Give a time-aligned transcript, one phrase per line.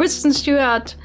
[0.00, 0.96] Kristen Stewart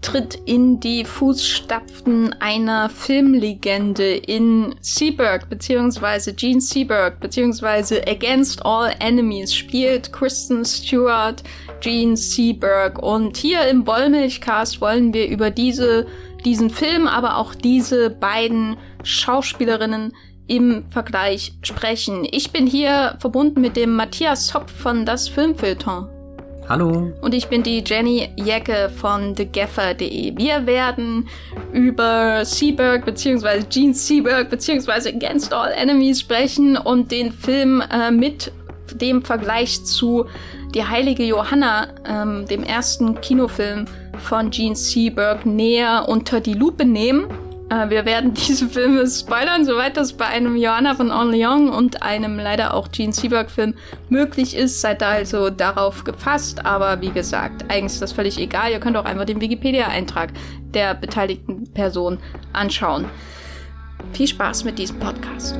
[0.00, 9.52] tritt in die Fußstapfen einer Filmlegende in Seberg, beziehungsweise Gene Seberg, beziehungsweise Against All Enemies
[9.52, 11.42] spielt Kristen Stewart
[11.80, 13.02] Gene Seberg.
[13.02, 16.06] Und hier im Wollmilchcast wollen wir über diese,
[16.44, 20.12] diesen Film, aber auch diese beiden Schauspielerinnen
[20.46, 22.24] im Vergleich sprechen.
[22.30, 26.13] Ich bin hier verbunden mit dem Matthias Zopf von Das Filmfilter.
[26.66, 27.12] Hallo.
[27.20, 30.36] Und ich bin die Jenny Jecke von thegaffer.de.
[30.38, 31.28] Wir werden
[31.72, 33.64] über Seaberg bzw.
[33.68, 35.10] Gene Seaberg bzw.
[35.10, 38.50] Against All Enemies sprechen und den Film äh, mit
[38.94, 40.24] dem Vergleich zu
[40.74, 43.84] Die heilige Johanna, ähm, dem ersten Kinofilm
[44.18, 47.26] von Gene Seaberg, näher unter die Lupe nehmen.
[47.70, 52.38] Äh, wir werden diese Filme spoilern, soweit das bei einem Johanna von Orléans und einem
[52.38, 53.74] leider auch Gene Seberg-Film
[54.08, 54.80] möglich ist.
[54.80, 56.64] Seid da also darauf gefasst.
[56.66, 58.70] Aber wie gesagt, eigentlich ist das völlig egal.
[58.70, 60.32] Ihr könnt auch einfach den Wikipedia-Eintrag
[60.74, 62.18] der beteiligten Person
[62.52, 63.06] anschauen.
[64.12, 65.58] Viel Spaß mit diesem Podcast.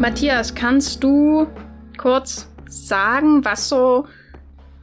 [0.00, 1.46] Matthias, kannst du
[1.98, 4.06] kurz sagen, was so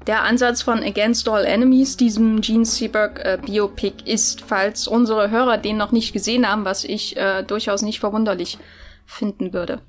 [0.07, 5.57] der Ansatz von Against All Enemies, diesem Gene Seberg äh, Biopic, ist, falls unsere Hörer
[5.57, 8.57] den noch nicht gesehen haben, was ich äh, durchaus nicht verwunderlich
[9.05, 9.81] finden würde.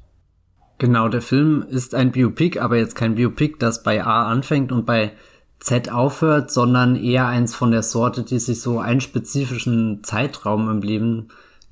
[0.78, 4.86] Genau, der Film ist ein Biopic, aber jetzt kein Biopic, das bei A anfängt und
[4.86, 5.12] bei
[5.60, 10.82] Z aufhört, sondern eher eins von der Sorte, die sich so einen spezifischen Zeitraum im
[10.82, 11.28] Leben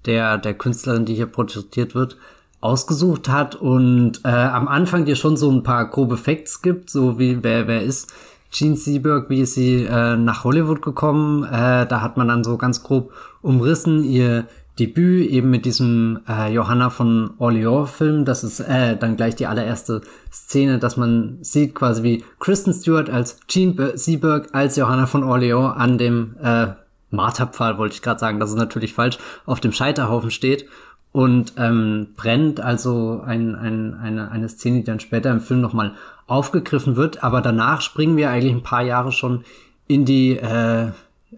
[0.07, 2.17] der, der Künstlerin, die hier porträtiert wird,
[2.61, 7.19] ausgesucht hat und äh, am Anfang dir schon so ein paar grobe Facts gibt, so
[7.19, 8.13] wie wer wer ist
[8.51, 11.45] Gene Seberg, wie ist sie äh, nach Hollywood gekommen.
[11.45, 14.47] Äh, da hat man dann so ganz grob umrissen ihr
[14.79, 18.27] Debüt eben mit diesem äh, Johanna von Orleans-Film.
[18.27, 23.09] Das ist äh, dann gleich die allererste Szene, dass man sieht quasi wie Kristen Stewart
[23.09, 26.69] als Gene Seberg als Johanna von Orleans an dem äh,
[27.11, 30.67] Marterpfahl, wollte ich gerade sagen, das ist natürlich falsch, auf dem Scheiterhaufen steht
[31.17, 35.95] und ähm, brennt, also ein, ein, eine, eine Szene, die dann später im Film nochmal
[36.27, 39.43] aufgegriffen wird, aber danach springen wir eigentlich ein paar Jahre schon
[39.87, 40.89] in die äh,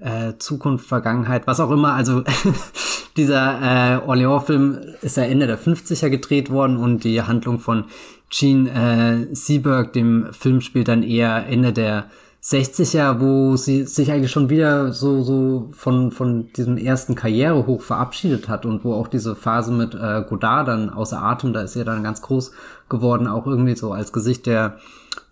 [0.01, 1.93] äh, Zukunft, Vergangenheit, was auch immer.
[1.93, 2.25] Also
[3.17, 7.85] dieser äh, Orléans-Film ist ja Ende der 50er gedreht worden und die Handlung von
[8.31, 12.11] Gene äh, Seberg, dem Film, spielt dann eher Ende der
[12.43, 18.49] 60er, wo sie sich eigentlich schon wieder so, so von, von diesem ersten Karrierehoch verabschiedet
[18.49, 21.85] hat und wo auch diese Phase mit äh, Godard dann außer Atem, da ist sie
[21.85, 22.53] dann ganz groß
[22.89, 24.79] geworden, auch irgendwie so als Gesicht der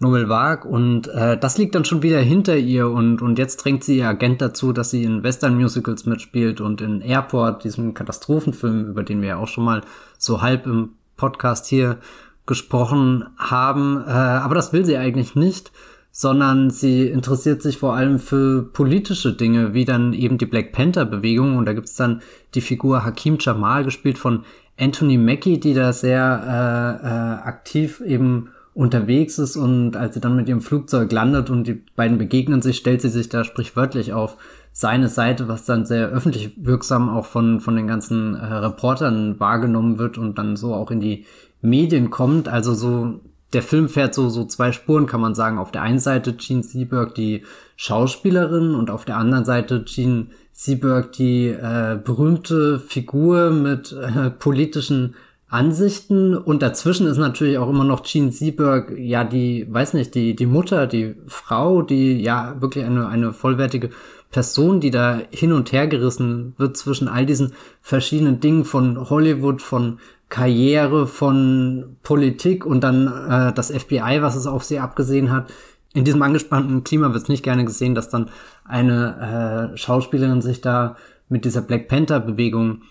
[0.00, 0.68] Nouvelle Vague.
[0.68, 4.08] Und äh, das liegt dann schon wieder hinter ihr und, und jetzt drängt sie ihr
[4.08, 9.28] Agent dazu, dass sie in Western-Musicals mitspielt und in Airport, diesem Katastrophenfilm, über den wir
[9.28, 9.82] ja auch schon mal
[10.18, 11.98] so halb im Podcast hier
[12.46, 15.72] gesprochen haben, äh, aber das will sie eigentlich nicht
[16.18, 21.58] sondern sie interessiert sich vor allem für politische Dinge, wie dann eben die Black Panther-Bewegung.
[21.58, 22.22] Und da gibt's dann
[22.54, 24.44] die Figur Hakim Jamal, gespielt von
[24.80, 30.36] Anthony Mackie, die da sehr äh, äh, aktiv eben unterwegs ist und als sie dann
[30.36, 34.38] mit ihrem Flugzeug landet und die beiden begegnen sich, stellt sie sich da sprichwörtlich auf
[34.72, 39.98] seine Seite, was dann sehr öffentlich wirksam auch von, von den ganzen äh, Reportern wahrgenommen
[39.98, 41.26] wird und dann so auch in die
[41.60, 42.48] Medien kommt.
[42.48, 43.20] Also so
[43.52, 45.58] der Film fährt so, so zwei Spuren, kann man sagen.
[45.58, 47.42] Auf der einen Seite Gene Seberg, die
[47.76, 55.14] Schauspielerin, und auf der anderen Seite Gene Seberg, die äh, berühmte Figur mit äh, politischen
[55.48, 56.36] Ansichten.
[56.36, 60.46] Und dazwischen ist natürlich auch immer noch Gene Seberg, ja, die, weiß nicht, die, die
[60.46, 63.90] Mutter, die Frau, die ja wirklich eine, eine vollwertige
[64.30, 69.62] Person, die da hin und her gerissen wird zwischen all diesen verschiedenen Dingen von Hollywood,
[69.62, 69.98] von
[70.28, 75.52] Karriere von Politik und dann äh, das FBI, was es auf sie abgesehen hat.
[75.94, 78.30] In diesem angespannten Klima wird es nicht gerne gesehen, dass dann
[78.64, 80.96] eine äh, Schauspielerin sich da
[81.28, 82.82] mit dieser Black Panther-Bewegung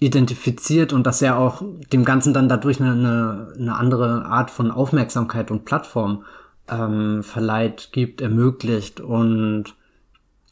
[0.00, 5.50] identifiziert und dass er auch dem Ganzen dann dadurch eine, eine, andere Art von Aufmerksamkeit
[5.50, 6.24] und Plattform
[6.68, 9.00] ähm, verleiht, gibt, ermöglicht.
[9.00, 9.74] Und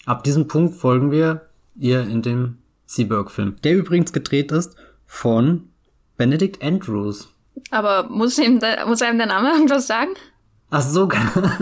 [0.07, 1.43] ab diesem Punkt folgen wir
[1.75, 4.77] ihr in dem Seaberg-Film, der übrigens gedreht ist
[5.07, 5.69] von
[6.23, 7.29] Benedict Andrews.
[7.73, 10.11] Aber muss, ihm da, muss einem der Name irgendwas sagen?
[10.71, 11.09] Ach so,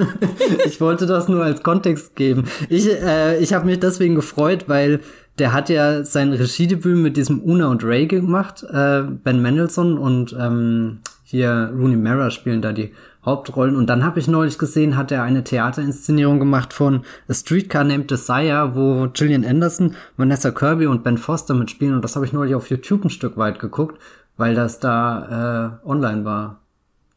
[0.66, 2.44] ich wollte das nur als Kontext geben.
[2.68, 5.00] Ich, äh, ich habe mich deswegen gefreut, weil
[5.38, 8.62] der hat ja sein Regiedebüt mit diesem Una und Ray gemacht.
[8.70, 12.92] Äh, ben Mendelssohn und ähm, hier Rooney Mara spielen da die
[13.24, 13.76] Hauptrollen.
[13.76, 18.10] Und dann habe ich neulich gesehen, hat er eine Theaterinszenierung gemacht von A Streetcar Named
[18.10, 21.94] Desire, wo Gillian Anderson, Vanessa Kirby und Ben Foster mitspielen.
[21.94, 23.98] Und das habe ich neulich auf YouTube ein Stück weit geguckt
[24.40, 26.60] weil das da äh, online war.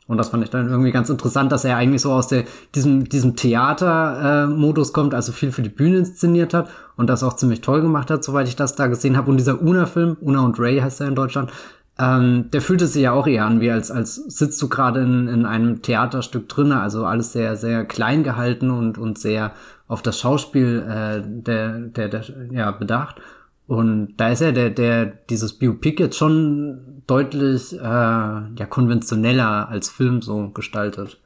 [0.06, 2.44] Und das fand ich dann irgendwie ganz interessant, dass er eigentlich so aus der,
[2.76, 7.34] diesem, diesem Theater-Modus äh, kommt, also viel für die Bühne inszeniert hat und das auch
[7.34, 9.32] ziemlich toll gemacht hat, soweit ich das da gesehen habe.
[9.32, 11.52] Und dieser Una-Film, Una und Ray heißt er in Deutschland,
[11.98, 15.28] ähm, der fühlte sich ja auch eher an, wie als, als sitzt du gerade in,
[15.28, 19.54] in einem Theaterstück drinne, also alles sehr, sehr klein gehalten und, und sehr
[19.88, 23.22] auf das Schauspiel äh, der, der, der, ja, bedacht.
[23.68, 29.90] Und da ist ja der, der, dieses Biopic jetzt schon deutlich äh, ja, konventioneller als
[29.90, 31.20] Film so gestaltet.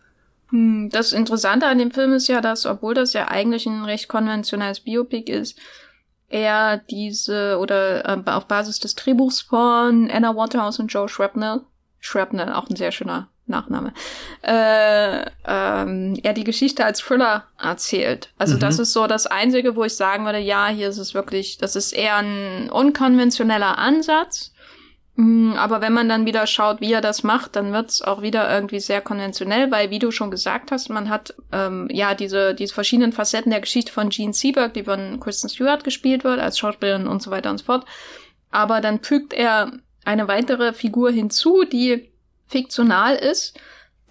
[0.49, 4.07] Hm, das Interessante an dem Film ist ja, dass, obwohl das ja eigentlich ein recht
[4.07, 5.57] konventionelles Biopic ist,
[6.29, 11.61] er diese oder äh, auf Basis des Drehbuchs von Anna Waterhouse und Joe Shrapnel,
[11.99, 13.93] Shrapnel, auch ein sehr schöner Nachname,
[14.41, 18.29] äh, ähm, er die Geschichte als Thriller erzählt.
[18.37, 18.59] Also mhm.
[18.59, 21.77] das ist so das Einzige, wo ich sagen würde, ja, hier ist es wirklich, das
[21.77, 24.51] ist eher ein unkonventioneller Ansatz.
[25.17, 28.53] Mm, aber wenn man dann wieder schaut, wie er das macht, dann wird's auch wieder
[28.53, 32.75] irgendwie sehr konventionell, weil, wie du schon gesagt hast, man hat ähm, ja diese, diese
[32.75, 37.07] verschiedenen Facetten der Geschichte von Gene Seberg, die von Kristen Stewart gespielt wird, als Schauspielerin
[37.07, 37.85] und so weiter und so fort.
[38.51, 39.71] Aber dann fügt er
[40.05, 42.11] eine weitere Figur hinzu, die
[42.45, 43.59] fiktional ist.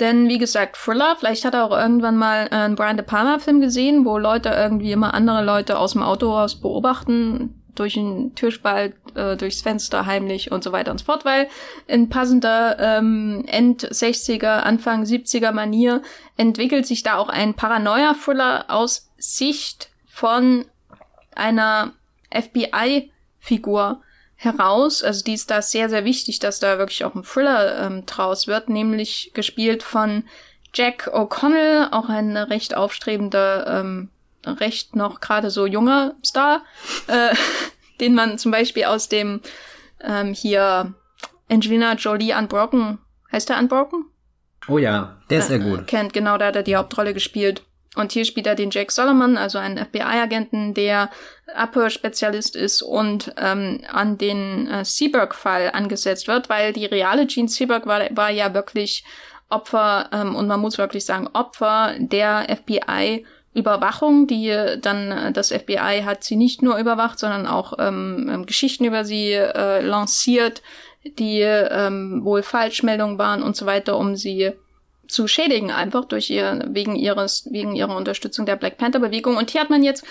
[0.01, 4.05] Denn wie gesagt, Thriller, vielleicht hat er auch irgendwann mal einen Brian De Palma-Film gesehen,
[4.05, 9.37] wo Leute irgendwie immer andere Leute aus dem Auto aus beobachten, durch den Türspalt, äh,
[9.37, 11.49] durchs Fenster heimlich und so weiter und so fort, weil
[11.87, 16.03] in passender ähm, End-60er, Anfang 70er Manier
[16.37, 20.65] entwickelt sich da auch ein Paranoia-Thriller aus Sicht von
[21.35, 21.93] einer
[22.31, 24.01] FBI-Figur,
[24.37, 25.03] heraus.
[25.03, 28.47] Also die ist da sehr, sehr wichtig, dass da wirklich auch ein Thriller ähm, draus
[28.47, 30.25] wird, nämlich gespielt von
[30.75, 34.11] Jack O'Connell, auch ein recht aufstrebender, ähm,
[34.47, 36.63] recht noch gerade so junger Star,
[37.09, 37.35] äh,
[38.01, 39.41] den man zum Beispiel aus dem
[40.01, 40.95] ähm, hier
[41.49, 42.99] Angelina Jolie Unbroken,
[43.33, 44.07] heißt der Unbroken?
[44.69, 45.81] Oh ja, der ist sehr gut.
[45.81, 47.63] Äh, kennt, genau, da hat er die Hauptrolle gespielt.
[47.95, 51.11] Und hier spielt er den Jake Solomon, also einen FBI-Agenten, der
[51.55, 57.87] Abhörspezialist ist und ähm, an den äh, Seaberg-Fall angesetzt wird, weil die reale Jean Seaberg
[57.87, 59.03] war, war ja wirklich
[59.49, 63.25] Opfer, ähm, und man muss wirklich sagen, Opfer der FBI-
[63.57, 68.47] Überwachung, die dann äh, das FBI hat sie nicht nur überwacht, sondern auch ähm, ähm,
[68.47, 70.63] Geschichten über sie äh, lanciert,
[71.05, 74.53] die ähm, wohl Falschmeldungen waren und so weiter, um sie
[75.09, 79.37] zu schädigen, einfach durch ihr, wegen ihres, wegen ihrer Unterstützung der Black Panther Bewegung.
[79.37, 80.05] Und hier hat man jetzt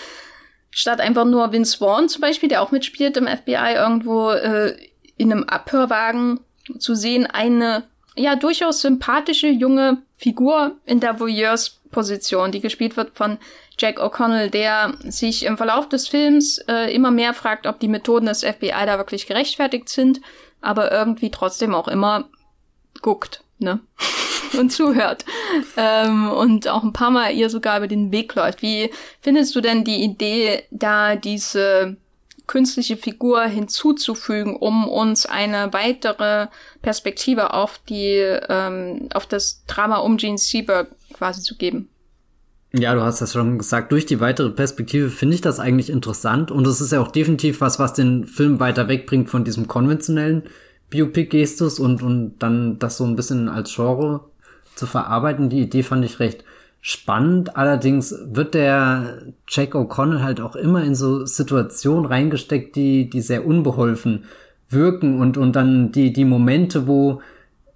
[0.72, 4.76] statt einfach nur Vince Vaughn zum Beispiel, der auch mitspielt im FBI irgendwo äh,
[5.18, 6.40] in einem Abhörwagen
[6.80, 7.84] zu sehen, eine
[8.16, 13.38] ja durchaus sympathische junge Figur in der Voyeurs-Position, die gespielt wird von
[13.78, 18.28] Jack O'Connell, der sich im Verlauf des Films äh, immer mehr fragt, ob die Methoden
[18.28, 20.22] des FBI da wirklich gerechtfertigt sind,
[20.62, 22.30] aber irgendwie trotzdem auch immer
[23.02, 23.82] guckt, ne?
[24.58, 25.26] und zuhört
[25.76, 28.62] ähm, und auch ein paar Mal ihr sogar über den Weg läuft.
[28.62, 31.98] Wie findest du denn die Idee, da diese
[32.48, 36.48] künstliche Figur hinzuzufügen, um uns eine weitere
[36.82, 38.18] Perspektive auf die
[38.50, 41.90] ähm, auf das Drama um Gene Seberg quasi zu geben?
[42.74, 43.92] Ja, du hast das schon gesagt.
[43.92, 47.62] Durch die weitere Perspektive finde ich das eigentlich interessant und es ist ja auch definitiv
[47.62, 50.44] was, was den Film weiter wegbringt von diesem konventionellen
[50.90, 54.26] Biopic-Gestus und, und dann das so ein bisschen als Genre
[54.76, 55.50] zu verarbeiten.
[55.50, 56.44] Die Idee fand ich recht
[56.88, 57.58] spannend.
[57.58, 63.44] Allerdings wird der Jack O'Connell halt auch immer in so Situationen reingesteckt, die, die sehr
[63.44, 64.26] unbeholfen
[64.70, 67.24] wirken und, und dann die, die Momente, wo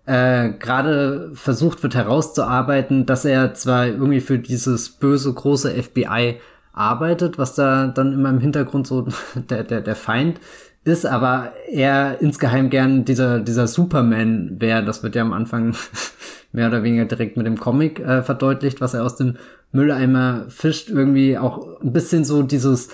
[0.06, 6.40] äh, gerade versucht wird herauszuarbeiten, dass er zwar irgendwie für dieses böse große FBI
[6.74, 9.08] arbeitet, was da dann immer im Hintergrund so
[9.50, 10.40] der, der, der Feind
[10.84, 14.86] ist, aber er insgeheim gern dieser, dieser Superman wäre.
[14.86, 15.76] Das wird ja am Anfang
[16.52, 19.38] mehr oder weniger direkt mit dem Comic äh, verdeutlicht, was er aus dem
[19.72, 20.90] Mülleimer fischt.
[20.90, 22.90] Irgendwie auch ein bisschen so dieses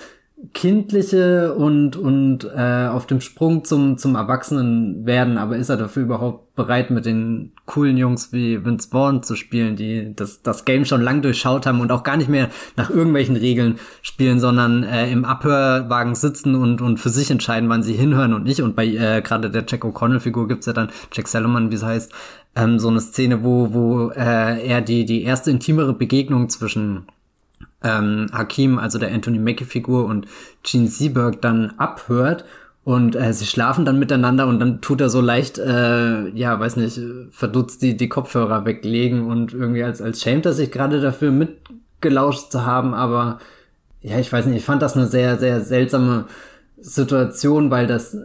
[0.52, 6.02] kindliche und und äh, auf dem Sprung zum zum Erwachsenen werden, aber ist er dafür
[6.02, 10.84] überhaupt bereit mit den coolen Jungs wie Vince Vaughn zu spielen, die das das Game
[10.84, 15.10] schon lang durchschaut haben und auch gar nicht mehr nach irgendwelchen Regeln spielen, sondern äh,
[15.10, 18.86] im Abhörwagen sitzen und und für sich entscheiden, wann sie hinhören und nicht und bei
[18.86, 22.12] äh, gerade der Jack O'Connell Figur gibt's ja dann Jack Salomon, wie es heißt,
[22.56, 27.06] ähm, so eine Szene, wo wo äh, er die die erste intimere Begegnung zwischen
[27.82, 30.26] ähm, Hakim, also der Anthony Mackie-Figur und
[30.62, 32.44] Gene Seberg dann abhört
[32.84, 36.76] und äh, sie schlafen dann miteinander und dann tut er so leicht, äh, ja, weiß
[36.76, 41.30] nicht, verdutzt die, die Kopfhörer weglegen und irgendwie als, als schämt er sich gerade dafür
[41.32, 43.38] mitgelauscht zu haben, aber
[44.02, 46.26] ja, ich weiß nicht, ich fand das eine sehr, sehr seltsame
[46.78, 48.16] Situation, weil das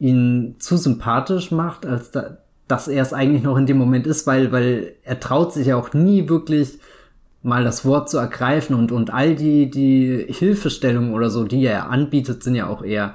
[0.00, 4.26] ihn zu sympathisch macht, als da, dass er es eigentlich noch in dem Moment ist,
[4.26, 6.78] weil, weil er traut sich ja auch nie wirklich
[7.42, 11.90] mal das Wort zu ergreifen und, und all die, die Hilfestellungen oder so, die er
[11.90, 13.14] anbietet, sind ja auch eher,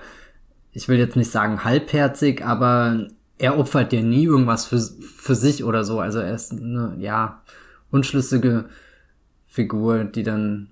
[0.72, 3.08] ich will jetzt nicht sagen halbherzig, aber
[3.40, 6.00] er opfert ja nie irgendwas für, für sich oder so.
[6.00, 7.42] Also er ist eine, ja,
[7.90, 8.66] unschlüssige
[9.48, 10.68] Figur, die dann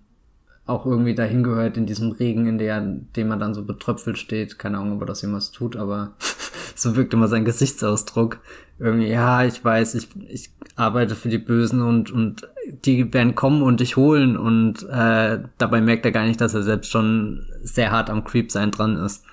[0.67, 4.60] auch irgendwie dahin gehört in diesem Regen, in der, dem man dann so betröpfelt steht.
[4.60, 6.12] Keine Ahnung, ob er das jemals tut, aber
[6.77, 8.39] so wirkt immer sein Gesichtsausdruck.
[8.79, 12.48] Irgendwie, ja, ich weiß, ich, ich arbeite für die Bösen und, und
[12.86, 16.63] die werden kommen und dich holen und äh, dabei merkt er gar nicht, dass er
[16.63, 19.24] selbst schon sehr hart am Creep sein dran ist.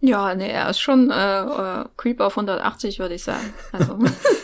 [0.00, 3.54] Ja, nee, er ist schon äh, äh, Creep auf 180, würde ich sagen.
[3.72, 3.98] Also.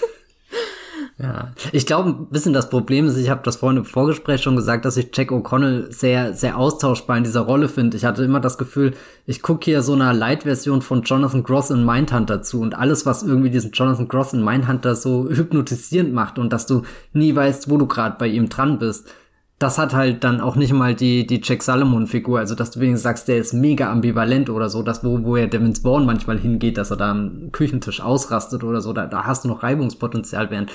[1.23, 4.57] Ja, ich glaube, ein bisschen das Problem ist, ich habe das vorhin im Vorgespräch schon
[4.57, 7.99] gesagt, dass ich Jack O'Connell sehr, sehr austauschbar in dieser Rolle finde.
[7.99, 8.95] Ich hatte immer das Gefühl,
[9.27, 13.23] ich gucke hier so eine Light-Version von Jonathan Gross in Mindhunter zu und alles, was
[13.23, 17.77] irgendwie diesen Jonathan Gross in Mindhunter so hypnotisierend macht und dass du nie weißt, wo
[17.77, 19.07] du gerade bei ihm dran bist.
[19.59, 23.03] Das hat halt dann auch nicht mal die, die Jack Salomon-Figur, also dass du wenigstens
[23.03, 26.79] sagst, der ist mega ambivalent oder so, dass wo, wo er Devin Spawn manchmal hingeht,
[26.79, 30.73] dass er da am Küchentisch ausrastet oder so, da, da hast du noch Reibungspotenzial, während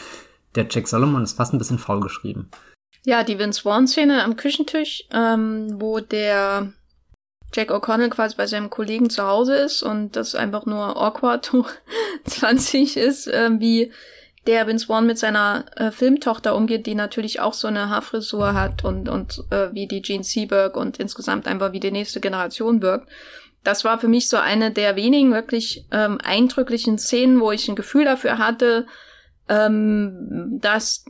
[0.56, 2.50] der Jack Solomon ist fast ein bisschen faul geschrieben.
[3.06, 6.74] Ja, die Vince Vaughn-Szene am Küchentisch, ähm, wo der
[7.54, 11.52] Jack O'Connell quasi bei seinem Kollegen zu Hause ist und das einfach nur awkward
[12.26, 13.92] 20 ist, äh, wie
[14.48, 18.84] der Vince Vaughn mit seiner äh, Filmtochter umgeht, die natürlich auch so eine Haarfrisur hat
[18.84, 23.10] und, und äh, wie die Gene Seberg und insgesamt einfach wie die nächste Generation wirkt.
[23.64, 27.76] Das war für mich so eine der wenigen wirklich ähm, eindrücklichen Szenen, wo ich ein
[27.76, 28.86] Gefühl dafür hatte,
[29.50, 31.06] ähm, dass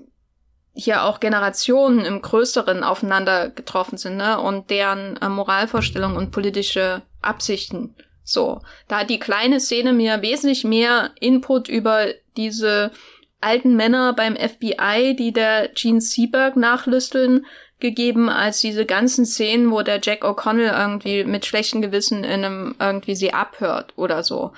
[0.73, 4.39] hier auch Generationen im Größeren aufeinander getroffen sind, ne?
[4.39, 7.95] Und deren äh, Moralvorstellungen und politische Absichten.
[8.23, 8.61] So.
[8.87, 12.91] Da hat die kleine Szene mir wesentlich mehr Input über diese
[13.39, 17.45] alten Männer beim FBI, die der Gene Seberg nachlüsteln,
[17.79, 22.75] gegeben, als diese ganzen Szenen, wo der Jack O'Connell irgendwie mit schlechtem Gewissen in einem
[22.79, 24.53] irgendwie sie abhört oder so.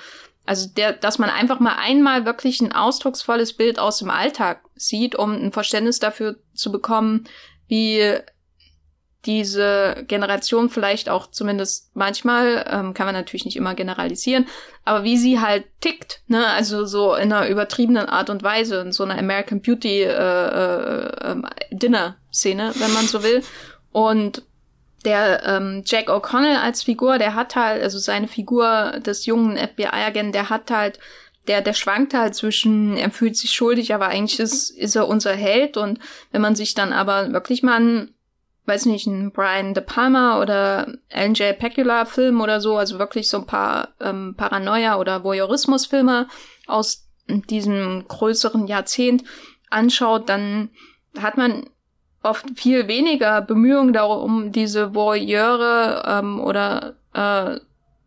[0.47, 5.15] Also der, dass man einfach mal einmal wirklich ein ausdrucksvolles Bild aus dem Alltag sieht,
[5.15, 7.25] um ein Verständnis dafür zu bekommen,
[7.67, 8.17] wie
[9.25, 14.47] diese Generation vielleicht auch zumindest manchmal, ähm, kann man natürlich nicht immer generalisieren,
[14.85, 18.93] aber wie sie halt tickt, ne, also so in einer übertriebenen Art und Weise, in
[18.93, 23.43] so einer American Beauty äh, äh, äh, Dinner-Szene, wenn man so will.
[23.91, 24.43] Und
[25.05, 30.31] der ähm, Jack O'Connell als Figur, der hat halt, also seine Figur des jungen FBI-Agenten,
[30.31, 30.99] der hat halt,
[31.47, 35.33] der, der schwankt halt zwischen, er fühlt sich schuldig, aber eigentlich ist, ist er unser
[35.33, 35.77] Held.
[35.77, 35.99] Und
[36.31, 38.13] wenn man sich dann aber wirklich mal einen,
[38.65, 41.57] weiß nicht, einen Brian De Palma oder Alan J.
[41.57, 46.27] Pecula Film oder so, also wirklich so ein paar ähm, Paranoia- oder Voyeurismus-Filme
[46.65, 49.23] aus diesem größeren Jahrzehnt
[49.69, 50.69] anschaut, dann
[51.17, 51.69] hat man
[52.23, 57.59] oft viel weniger Bemühungen darum, diese Voyeure ähm, oder äh,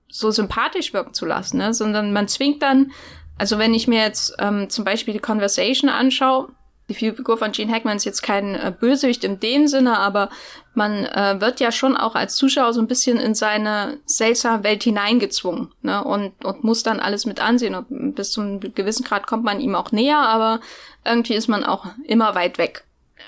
[0.08, 1.72] so sympathisch wirken zu lassen, ne?
[1.72, 2.92] sondern man zwingt dann,
[3.38, 6.48] also wenn ich mir jetzt ähm, zum Beispiel die Conversation anschaue,
[6.88, 10.28] die Figur von Gene Hackman ist jetzt kein äh, Bösewicht in dem Sinne, aber
[10.74, 14.82] man äh, wird ja schon auch als Zuschauer so ein bisschen in seine seltsame Welt
[14.82, 16.02] hineingezwungen ne?
[16.02, 17.76] und, und muss dann alles mit ansehen.
[17.76, 20.60] Und bis zu einem gewissen Grad kommt man ihm auch näher, aber
[21.04, 22.84] irgendwie ist man auch immer weit weg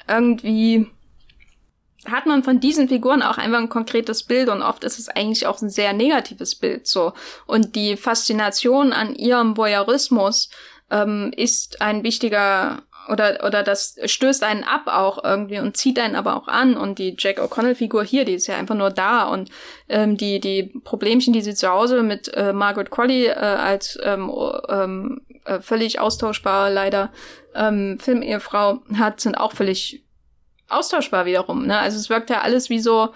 [0.08, 0.86] irgendwie
[2.04, 5.46] hat man von diesen Figuren auch einfach ein konkretes Bild und oft ist es eigentlich
[5.46, 7.12] auch ein sehr negatives Bild so.
[7.46, 10.50] Und die Faszination an ihrem Voyeurismus
[10.90, 16.14] ähm, ist ein wichtiger oder oder das stößt einen ab auch irgendwie und zieht einen
[16.14, 19.24] aber auch an und die Jack O'Connell Figur hier die ist ja einfach nur da
[19.24, 19.50] und
[19.88, 24.30] ähm, die die Problemchen die sie zu Hause mit äh, Margaret Qualley äh, als ähm,
[24.68, 27.10] ähm, äh, völlig austauschbar leider
[27.54, 30.04] ähm, Filmehefrau hat, sind auch völlig
[30.68, 31.66] austauschbar wiederum.
[31.66, 31.78] Ne?
[31.78, 33.12] Also es wirkt ja alles wie so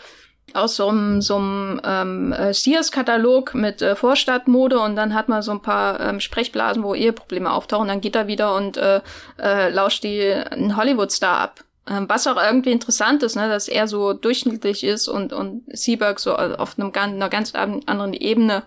[0.54, 5.42] aus so einem, so einem ähm, äh, Sears-Katalog mit äh, Vorstadtmode und dann hat man
[5.42, 9.00] so ein paar ähm, Sprechblasen, wo Eheprobleme auftauchen, dann geht er wieder und äh,
[9.38, 11.64] äh, lauscht die einen Hollywood-Star ab.
[11.88, 16.21] Ähm, was auch irgendwie interessant ist, ne, dass er so durchschnittlich ist und, und Seaberg
[16.21, 18.62] so auf einem, einer ganz anderen Ebene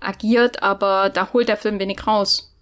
[0.00, 2.52] agiert, aber da holt der Film wenig raus.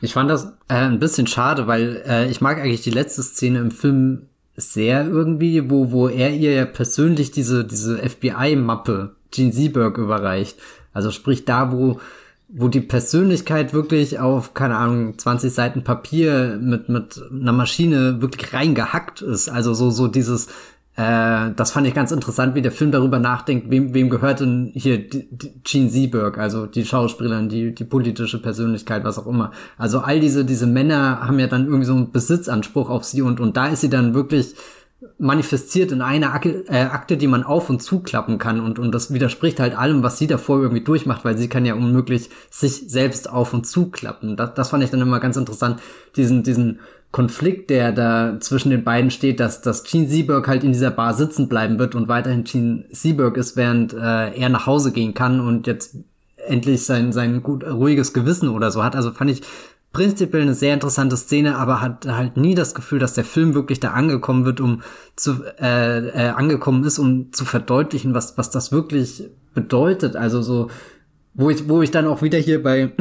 [0.00, 3.60] Ich fand das äh, ein bisschen schade, weil äh, ich mag eigentlich die letzte Szene
[3.60, 4.26] im Film
[4.56, 10.58] sehr irgendwie, wo, wo er ihr ja persönlich diese, diese FBI-Mappe Gene Seberg überreicht.
[10.92, 12.00] Also sprich da, wo,
[12.48, 18.52] wo die Persönlichkeit wirklich auf, keine Ahnung, 20 Seiten Papier mit, mit einer Maschine wirklich
[18.52, 19.48] reingehackt ist.
[19.48, 20.48] Also so, so dieses,
[20.96, 24.72] Äh, das fand ich ganz interessant, wie der Film darüber nachdenkt, wem, wem gehört denn
[24.74, 25.04] hier
[25.62, 29.52] Gene Seberg, also die Schauspielerin, die, die politische Persönlichkeit, was auch immer.
[29.76, 33.40] Also all diese, diese Männer haben ja dann irgendwie so einen Besitzanspruch auf sie und,
[33.40, 34.54] und da ist sie dann wirklich
[35.18, 39.12] manifestiert in einer Akte, äh, Akte, die man auf und zuklappen kann und, und das
[39.12, 43.30] widerspricht halt allem, was sie davor irgendwie durchmacht, weil sie kann ja unmöglich sich selbst
[43.30, 44.36] auf und zuklappen.
[44.36, 45.80] Das, das fand ich dann immer ganz interessant,
[46.16, 46.80] diesen, diesen
[47.16, 51.14] Konflikt, der da zwischen den beiden steht, dass, dass Gene Seberg halt in dieser Bar
[51.14, 55.40] sitzen bleiben wird und weiterhin Gene Seberg ist, während äh, er nach Hause gehen kann
[55.40, 55.96] und jetzt
[56.46, 58.94] endlich sein, sein gut ruhiges Gewissen oder so hat.
[58.94, 59.40] Also fand ich
[59.94, 63.80] prinzipiell eine sehr interessante Szene, aber hat halt nie das Gefühl, dass der Film wirklich
[63.80, 64.82] da angekommen wird, um
[65.16, 70.16] zu äh, äh, angekommen ist, um zu verdeutlichen, was was das wirklich bedeutet.
[70.16, 70.68] Also so,
[71.32, 72.92] wo ich wo ich dann auch wieder hier bei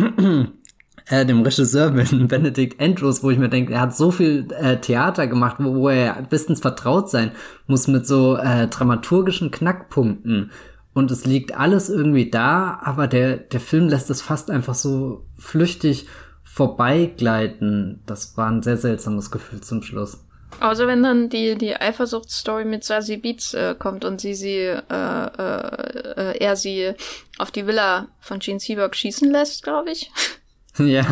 [1.10, 1.92] äh, dem Regisseur
[2.28, 5.90] Benedict Andrews, wo ich mir denke, er hat so viel äh, Theater gemacht, wo, wo
[5.90, 7.32] er bestens vertraut sein
[7.68, 10.52] muss mit so äh, dramaturgischen Knackpunkten.
[10.94, 15.26] Und es liegt alles irgendwie da, aber der, der Film lässt es fast einfach so
[15.38, 16.08] flüchtig
[16.44, 18.02] vorbeigleiten.
[18.06, 20.26] Das war ein sehr seltsames Gefühl zum Schluss.
[20.62, 24.80] Also wenn dann die, die Eifersuchtsstory mit Sassy Beats äh, kommt und sie sie, äh,
[24.80, 26.94] äh, er sie
[27.38, 30.12] auf die Villa von Gene Seberg schießen lässt, glaube ich.
[30.80, 31.06] Ja.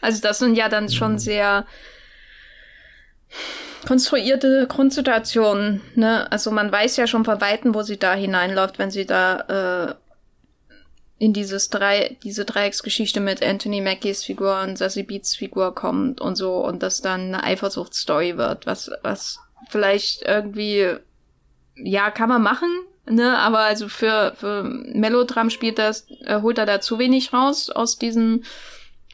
[0.00, 1.66] Also das sind ja dann schon sehr
[3.86, 5.80] konstruierte Grundsituationen.
[5.94, 6.30] Ne?
[6.30, 9.94] Also man weiß ja schon von Weitem, wo sie da hineinläuft, wenn sie da äh,
[11.18, 16.36] in dieses drei, diese Dreiecksgeschichte mit Anthony Mackies Figur und Sassy Beats Figur kommt und
[16.36, 20.94] so und das dann eine Eifersuchtsstory wird, was, was vielleicht irgendwie,
[21.76, 22.70] ja, kann man machen,
[23.10, 27.70] ne, aber also für, für Melodram spielt das, äh, holt er da zu wenig raus
[27.70, 28.42] aus diesem,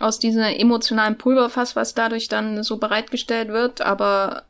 [0.01, 4.43] aus diesem emotionalen Pulverfass, was dadurch dann so bereitgestellt wird, aber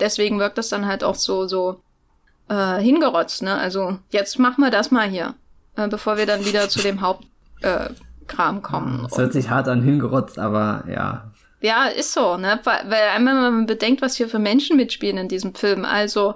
[0.00, 1.80] deswegen wirkt das dann halt auch so, so,
[2.48, 5.34] äh, hingerotzt, ne, also jetzt machen wir das mal hier
[5.76, 9.06] äh, bevor wir dann wieder zu dem Hauptkram äh, kommen.
[9.10, 11.30] Es hört sich hart an, hingerotzt, aber ja.
[11.60, 12.60] Ja, ist so, ne?
[12.64, 16.34] Weil, weil einmal, wenn man bedenkt, was hier für Menschen mitspielen in diesem Film, also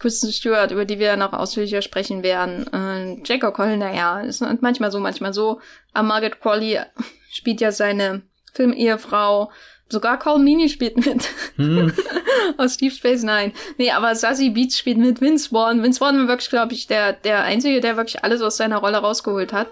[0.00, 4.90] Kristen Stewart, über die wir noch ausführlicher sprechen werden, äh, Jack O'Connell, naja, ist manchmal
[4.90, 5.60] so, manchmal so.
[5.92, 6.80] Aber Margaret Qualley
[7.30, 9.52] spielt ja seine Filmehefrau,
[9.90, 11.28] Sogar Call Meany spielt mit.
[11.56, 11.92] Hm.
[12.58, 13.52] Aus Deep Space Nine.
[13.76, 15.82] Nee, aber Sassy Beats spielt mit Vince Vaughn.
[15.82, 18.98] Vince Vaughn war wirklich, glaube ich, der, der Einzige, der wirklich alles aus seiner Rolle
[18.98, 19.66] rausgeholt hat.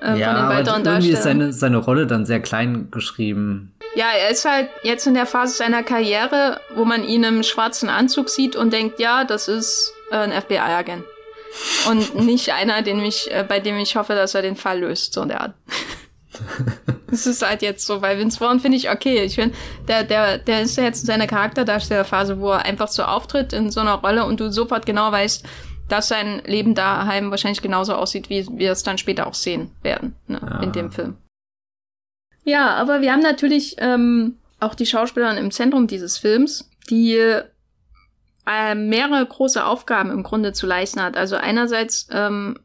[0.00, 3.73] Äh, ja, von den weiteren aber irgendwie ist seine, seine Rolle dann sehr klein geschrieben.
[3.94, 7.88] Ja, er ist halt jetzt in der Phase seiner Karriere, wo man ihn im schwarzen
[7.88, 11.04] Anzug sieht und denkt, ja, das ist äh, ein FBI-Agent.
[11.88, 15.14] Und nicht einer, den mich, äh, bei dem ich hoffe, dass er den Fall löst,
[15.14, 15.54] so der Art.
[17.12, 19.22] Es ist halt jetzt so, weil Vince Vaughn finde ich okay.
[19.22, 19.54] Ich finde,
[19.86, 23.70] der, der, der ist ja jetzt in seiner Charakterdarstellerphase, wo er einfach so auftritt in
[23.70, 25.46] so einer Rolle und du sofort genau weißt,
[25.88, 30.16] dass sein Leben daheim wahrscheinlich genauso aussieht, wie wir es dann später auch sehen werden,
[30.26, 30.60] ne, ja.
[30.60, 31.16] in dem Film.
[32.44, 37.18] Ja, aber wir haben natürlich ähm, auch die Schauspielerin im Zentrum dieses Films, die
[38.46, 41.16] äh, mehrere große Aufgaben im Grunde zu leisten hat.
[41.16, 42.58] Also einerseits ähm,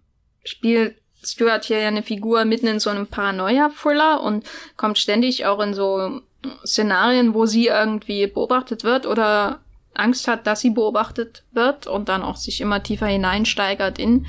[0.43, 4.45] spielt Stuart hier ja eine Figur mitten in so einem Paranoia-Thriller und
[4.77, 6.21] kommt ständig auch in so
[6.65, 9.59] Szenarien, wo sie irgendwie beobachtet wird oder
[9.93, 14.25] Angst hat, dass sie beobachtet wird und dann auch sich immer tiefer hineinsteigert in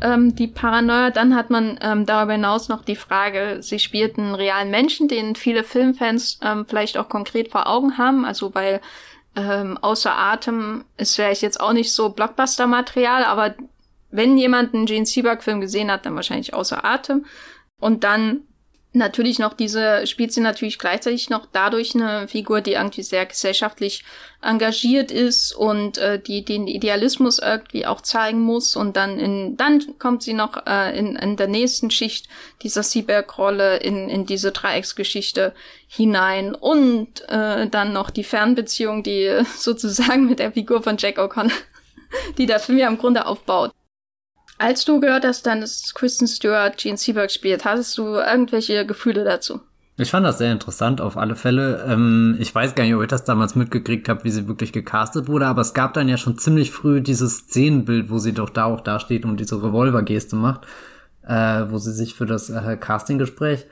[0.00, 1.10] ähm, die Paranoia.
[1.10, 5.36] Dann hat man ähm, darüber hinaus noch die Frage, sie spielt einen realen Menschen, den
[5.36, 8.80] viele Filmfans ähm, vielleicht auch konkret vor Augen haben, also weil
[9.36, 13.54] ähm, außer Atem ist vielleicht jetzt auch nicht so Blockbuster-Material, aber
[14.10, 17.26] wenn jemand einen Gene Seberg-Film gesehen hat, dann wahrscheinlich außer Atem.
[17.78, 18.42] Und dann
[18.92, 24.04] natürlich noch diese, spielt sie natürlich gleichzeitig noch dadurch eine Figur, die irgendwie sehr gesellschaftlich
[24.42, 28.74] engagiert ist und äh, die den Idealismus irgendwie auch zeigen muss.
[28.74, 32.28] Und dann in, dann kommt sie noch äh, in, in der nächsten Schicht
[32.62, 35.54] dieser Seberg-Rolle in, in diese Dreiecksgeschichte
[35.86, 36.54] hinein.
[36.54, 41.52] Und äh, dann noch die Fernbeziehung, die sozusagen mit der Figur von Jack O'Connor,
[42.38, 43.72] die der Film ja im Grunde aufbaut.
[44.60, 49.60] Als du gehört hast, dass Kristen Stewart Gene Seberg spielt, hattest du irgendwelche Gefühle dazu?
[49.96, 51.82] Ich fand das sehr interessant, auf alle Fälle.
[51.88, 55.28] Ähm, ich weiß gar nicht, ob ich das damals mitgekriegt habe, wie sie wirklich gecastet
[55.28, 58.66] wurde, aber es gab dann ja schon ziemlich früh dieses Szenenbild, wo sie doch da
[58.66, 60.66] auch dasteht und diese Revolvergeste macht,
[61.26, 63.64] äh, wo sie sich für das äh, Castinggespräch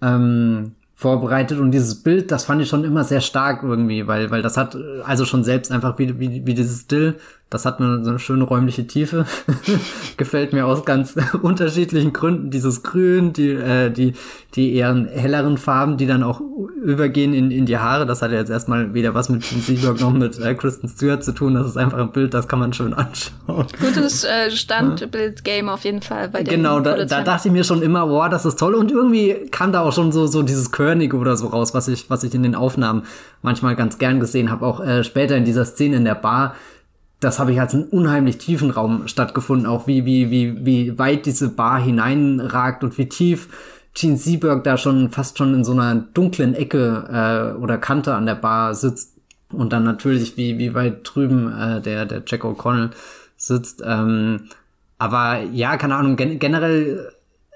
[0.00, 4.42] ähm, vorbereitet und dieses Bild, das fand ich schon immer sehr stark irgendwie, weil, weil
[4.42, 7.16] das hat also schon selbst einfach wie, wie, wie dieses Still
[7.50, 9.26] Das hat eine, so eine schöne räumliche Tiefe.
[10.16, 12.50] Gefällt mir aus ganz unterschiedlichen Gründen.
[12.50, 14.14] Dieses Grün, die, äh, die,
[14.54, 18.06] die eher helleren Farben, die dann auch übergehen in, in die Haare.
[18.06, 21.24] Das hat ja jetzt erstmal weder was mit Gene Seaberg noch mit äh, Kristen Stewart
[21.24, 21.54] zu tun.
[21.54, 23.66] Das ist einfach ein Bild, das kann man schön anschauen.
[23.80, 27.82] Gutes äh, Standbild-Game auf jeden Fall bei den Genau, da, da dachte ich mir schon
[27.82, 28.74] immer, boah, das ist toll.
[28.74, 32.08] Und irgendwie kam da auch schon so, so dieses Körnige oder so raus, was ich,
[32.10, 33.02] was ich in den Aufnahmen
[33.42, 34.64] manchmal ganz gern gesehen habe.
[34.64, 36.54] Auch äh, später in dieser Szene in der Bar
[37.20, 41.26] das habe ich als einen unheimlich tiefen Raum stattgefunden, auch wie, wie, wie, wie weit
[41.26, 43.48] diese Bar hineinragt und wie tief
[43.92, 48.26] Gene Seberg da schon fast schon in so einer dunklen Ecke äh, oder Kante an
[48.26, 49.16] der Bar sitzt
[49.52, 52.90] und dann natürlich wie, wie weit drüben äh, der, der Jack O'Connell
[53.36, 53.82] sitzt.
[53.84, 54.44] Ähm,
[54.98, 57.12] aber ja, keine Ahnung, gen generell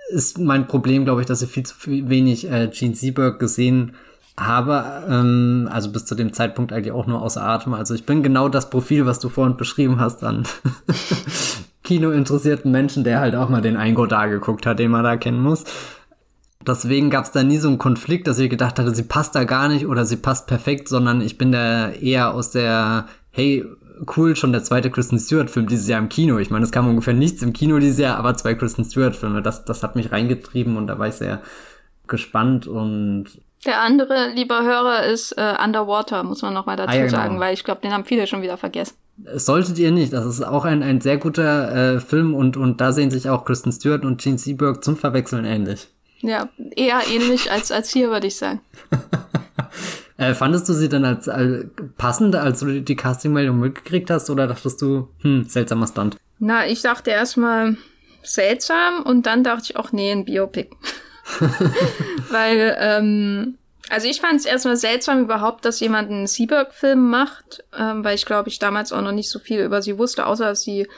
[0.09, 3.99] ist mein Problem, glaube ich, dass ich viel zu wenig äh, Gene Seberg gesehen habe,
[4.41, 7.75] ähm, also bis zu dem Zeitpunkt eigentlich auch nur außer Atem.
[7.75, 10.45] Also ich bin genau das Profil, was du vorhin beschrieben hast an
[11.85, 15.43] Kino-interessierten Menschen, der halt auch mal den Eingo da geguckt hat, den man da kennen
[15.43, 15.65] muss.
[16.67, 19.45] Deswegen gab es da nie so einen Konflikt, dass ich gedacht hatte, sie passt da
[19.45, 23.67] gar nicht oder sie passt perfekt, sondern ich bin da eher aus der, hey,
[24.17, 26.39] cool, schon der zweite Kristen Stewart-Film dieses Jahr im Kino.
[26.39, 29.67] Ich meine, es kam ungefähr nichts im Kino dieses Jahr, aber zwei Kristen Stewart-Filme, das,
[29.67, 31.43] das hat mich reingetrieben und da war ich sehr
[32.07, 33.27] gespannt und
[33.65, 37.17] der andere, lieber Hörer, ist äh, Underwater, muss man nochmal dazu ah, ja, genau.
[37.17, 38.95] sagen, weil ich glaube, den haben viele schon wieder vergessen.
[39.35, 40.13] Solltet ihr nicht.
[40.13, 43.45] Das ist auch ein, ein sehr guter äh, Film und, und da sehen sich auch
[43.45, 45.89] Kristen Stewart und Gene Seberg zum Verwechseln ähnlich.
[46.21, 48.61] Ja, eher ähnlich als, als hier, würde ich sagen.
[50.17, 54.47] äh, fandest du sie dann als, als passend, als du die Castingmeldung mitgekriegt hast, oder
[54.47, 56.17] dachtest du, hm, seltsamer Stunt?
[56.39, 57.77] Na, ich dachte erstmal
[58.23, 60.71] seltsam und dann dachte ich auch, nee, ein Biopic.
[62.31, 63.59] Weil, ähm,
[63.91, 68.25] also ich fand es erstmal seltsam überhaupt, dass jemand einen Seaberg-Film macht, ähm, weil ich
[68.25, 70.89] glaube, ich damals auch noch nicht so viel über sie wusste, außer dass sie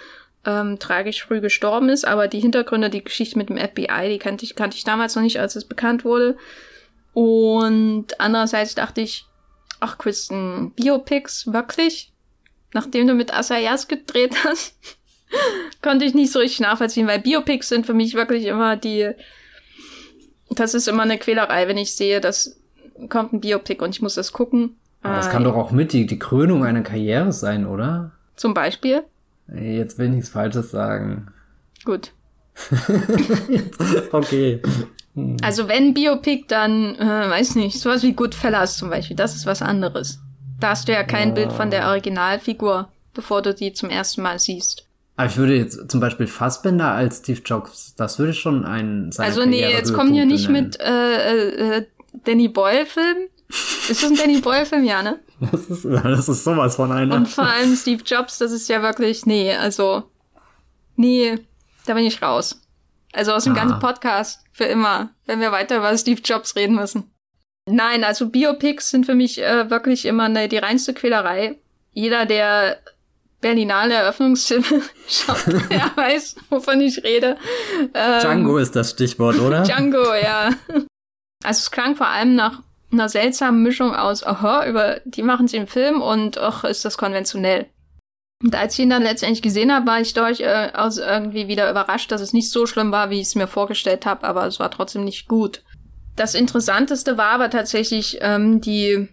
[0.45, 2.07] ähm, tragisch früh gestorben ist.
[2.07, 5.23] Aber die Hintergründe, die Geschichte mit dem FBI, die kannte ich, kannte ich damals noch
[5.23, 6.37] nicht, als es bekannt wurde.
[7.13, 9.27] Und andererseits dachte ich,
[9.81, 12.13] ach Kristen, Biopics, wirklich?
[12.73, 14.77] Nachdem du mit Asayas gedreht hast,
[15.83, 19.11] konnte ich nicht so richtig nachvollziehen, weil Biopics sind für mich wirklich immer die
[20.51, 22.59] das ist immer eine Quälerei, wenn ich sehe, dass
[23.09, 24.77] kommt ein Biopic und ich muss das gucken.
[25.03, 28.13] Aber das kann doch auch mit die, die Krönung einer Karriere sein, oder?
[28.35, 29.05] Zum Beispiel?
[29.49, 31.29] Jetzt will ich nichts Falsches sagen.
[31.85, 32.13] Gut.
[34.13, 34.61] okay.
[35.15, 35.37] Hm.
[35.43, 39.63] Also wenn Biopic, dann, äh, weiß nicht, sowas wie Goodfellas zum Beispiel, das ist was
[39.63, 40.21] anderes.
[40.59, 41.35] Da hast du ja kein ja.
[41.35, 44.86] Bild von der Originalfigur, bevor du die zum ersten Mal siehst.
[45.17, 49.27] Aber ich würde jetzt zum Beispiel Fassbender als Steve Jobs, das würde schon ein sein.
[49.27, 50.67] Also nee, jetzt kommen hier nicht nennen.
[50.67, 51.87] mit äh, äh,
[52.25, 53.29] Danny Boyle-Film.
[53.49, 54.85] Ist das ein Danny Boyle-Film?
[54.85, 55.21] Ja, ne?
[55.39, 57.15] Das ist, das ist sowas von einer.
[57.15, 60.05] Und vor allem Steve Jobs, das ist ja wirklich, nee, also,
[60.97, 61.39] nee,
[61.85, 62.63] da bin ich raus.
[63.13, 63.57] Also aus dem ah.
[63.57, 67.11] ganzen Podcast, für immer, wenn wir weiter über Steve Jobs reden müssen.
[67.69, 71.59] Nein, also Biopics sind für mich äh, wirklich immer ne, die reinste Quälerei.
[71.93, 72.79] Jeder, der
[73.41, 77.37] Berlinale Eröffnungsfilme schaut, der weiß, wovon ich rede.
[77.95, 79.63] Ähm, Django ist das Stichwort, oder?
[79.63, 80.51] Django, ja.
[81.45, 85.59] Also es klang vor allem nach einer seltsamen Mischung aus, aha, über die machen sie
[85.59, 87.67] einen Film und ach, ist das konventionell.
[88.43, 92.13] Und als ich ihn dann letztendlich gesehen habe, war ich durch äh, irgendwie wieder überrascht,
[92.13, 94.71] dass es nicht so schlimm war, wie ich es mir vorgestellt habe, aber es war
[94.71, 95.63] trotzdem nicht gut.
[96.17, 99.09] Das Interessanteste war aber tatsächlich ähm, die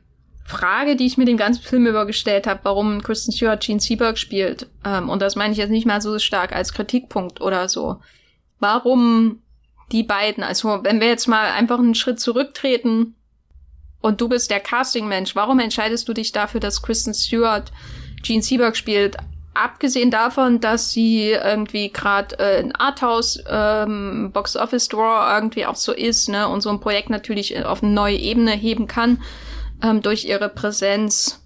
[0.46, 4.18] Frage, die ich mir den ganzen Film über gestellt habe, warum Kristen Stewart Gene Seberg
[4.18, 4.68] spielt.
[4.86, 8.02] Ähm, und das meine ich jetzt nicht mal so stark als Kritikpunkt oder so.
[8.60, 9.42] Warum
[9.92, 10.44] die beiden?
[10.44, 13.16] Also, wenn wir jetzt mal einfach einen Schritt zurücktreten
[14.02, 17.72] und du bist der Casting-Mensch, warum entscheidest du dich dafür, dass Kristen Stewart
[18.22, 19.16] Gene Seberg spielt?
[19.54, 25.76] Abgesehen davon, dass sie irgendwie gerade äh, ein Arthouse ähm, Box Office Draw irgendwie auch
[25.76, 29.20] so ist, ne, und so ein Projekt natürlich auf eine neue Ebene heben kann
[29.84, 31.44] ähm, durch ihre Präsenz.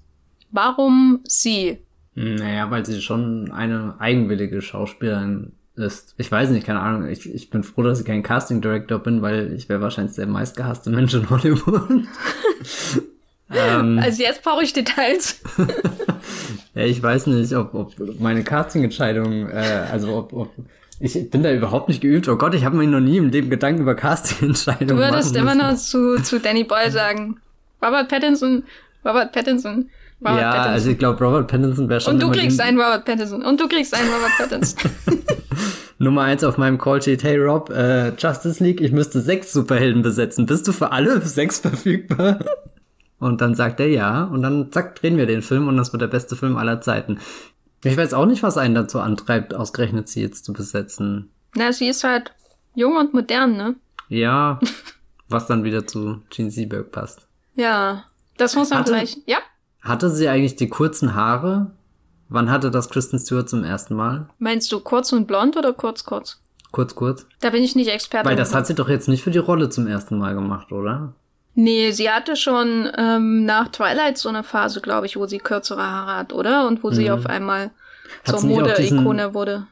[0.52, 1.80] Warum sie?
[2.16, 6.16] Naja, weil sie schon eine eigenwillige Schauspielerin ist.
[6.18, 7.08] Ich weiß nicht, keine Ahnung.
[7.08, 10.28] Ich, ich bin froh, dass ich kein Casting Director bin, weil ich wäre wahrscheinlich der
[10.28, 11.90] meistgehasste Mensch in Hollywood.
[13.54, 15.42] ähm, also jetzt brauche ich Details.
[16.74, 20.50] ja, ich weiß nicht, ob, ob meine Casting-Entscheidung, äh, also ob, ob
[21.00, 22.28] ich bin da überhaupt nicht geübt.
[22.28, 25.54] Oh Gott, ich habe mir noch nie im Leben Gedanken über Casting-Entscheidungen Du würdest immer
[25.54, 27.40] noch zu, zu Danny Boyle sagen,
[27.82, 28.64] Robert Pattinson,
[29.06, 29.90] Robert Pattinson.
[30.22, 30.74] Robert ja, Pattinson.
[30.74, 32.14] also ich glaube, Robert Pattinson wäre schon.
[32.14, 33.44] Und du kriegst einen Robert Pattinson.
[33.44, 34.92] Und du kriegst einen Robert Pattinson.
[36.00, 37.24] Nummer eins auf meinem Call-Sheet.
[37.24, 40.46] Hey Rob, äh, Justice League, ich müsste sechs Superhelden besetzen.
[40.46, 42.40] Bist du für alle sechs verfügbar?
[43.20, 44.26] Und dann sagt er ja.
[44.26, 47.20] Und dann zack, drehen wir den Film und das wird der beste Film aller Zeiten.
[47.84, 51.30] Ich weiß auch nicht, was einen dazu antreibt, ausgerechnet sie jetzt zu besetzen.
[51.56, 52.34] Na, sie ist halt
[52.76, 53.76] jung und modern, ne?
[54.10, 54.60] Ja,
[55.30, 57.27] was dann wieder zu Gene Seberg passt.
[57.58, 58.06] Ja,
[58.38, 59.18] das muss man Hatte- gleich.
[59.26, 59.38] Ja,
[59.82, 61.72] Hatte sie eigentlich die kurzen Haare?
[62.30, 64.28] Wann hatte das Kristen Stewart zum ersten Mal?
[64.40, 66.40] meinst du kurz und blond oder kurz, kurz?
[66.72, 67.26] Kurz, kurz.
[67.40, 68.28] Da bin ich nicht Experte.
[68.30, 71.14] Weil das hat sie doch jetzt nicht für die Rolle zum ersten Mal gemacht, oder?
[71.56, 75.82] Nee, sie hatte schon ähm, nach Twilight so eine Phase, glaube ich, wo sie kürzere
[75.84, 76.68] Haare hat, oder?
[76.68, 77.12] Und wo sie Mhm.
[77.12, 77.72] auf einmal
[78.26, 79.66] zur Mode-Ikone wurde.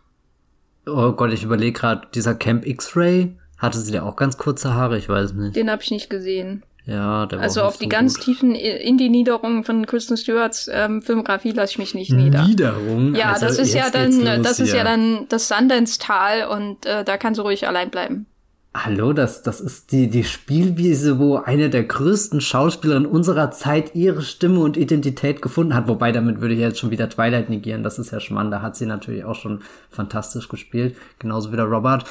[0.87, 4.97] Oh Gott, ich überlege gerade, dieser Camp X-Ray, hatte sie da auch ganz kurze Haare?
[4.97, 5.55] Ich weiß nicht.
[5.55, 6.63] Den habe ich nicht gesehen.
[6.87, 8.25] Ja, der war Also auf die so ganz gut.
[8.25, 12.45] tiefen Indie-Niederungen von Kristen Stewarts ähm, Filmografie lasse ich mich nicht nieder.
[12.45, 13.15] Niederung?
[13.15, 14.77] Ja, Also das ist ja dann, los das ist hier.
[14.79, 18.27] ja dann das Sundance-Tal und äh, da kann sie ruhig allein bleiben.
[18.75, 24.21] Hallo, das, das ist die, die Spielwiese, wo eine der größten Schauspielerinnen unserer Zeit ihre
[24.21, 25.87] Stimme und Identität gefunden hat.
[25.87, 27.83] Wobei, damit würde ich jetzt schon wieder Twilight negieren.
[27.83, 28.51] Das ist ja Schmarrn.
[28.51, 30.97] Da hat sie natürlich auch schon fantastisch gespielt.
[31.19, 32.03] Genauso wie der Robert.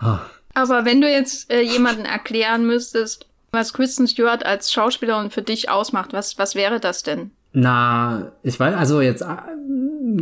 [0.00, 0.18] Ah,
[0.52, 5.70] Aber wenn du jetzt äh, jemanden erklären müsstest, was Kristen Stewart als Schauspielerin für dich
[5.70, 7.30] ausmacht, was, was wäre das denn?
[7.52, 9.26] Na, ich weiß, also jetzt äh,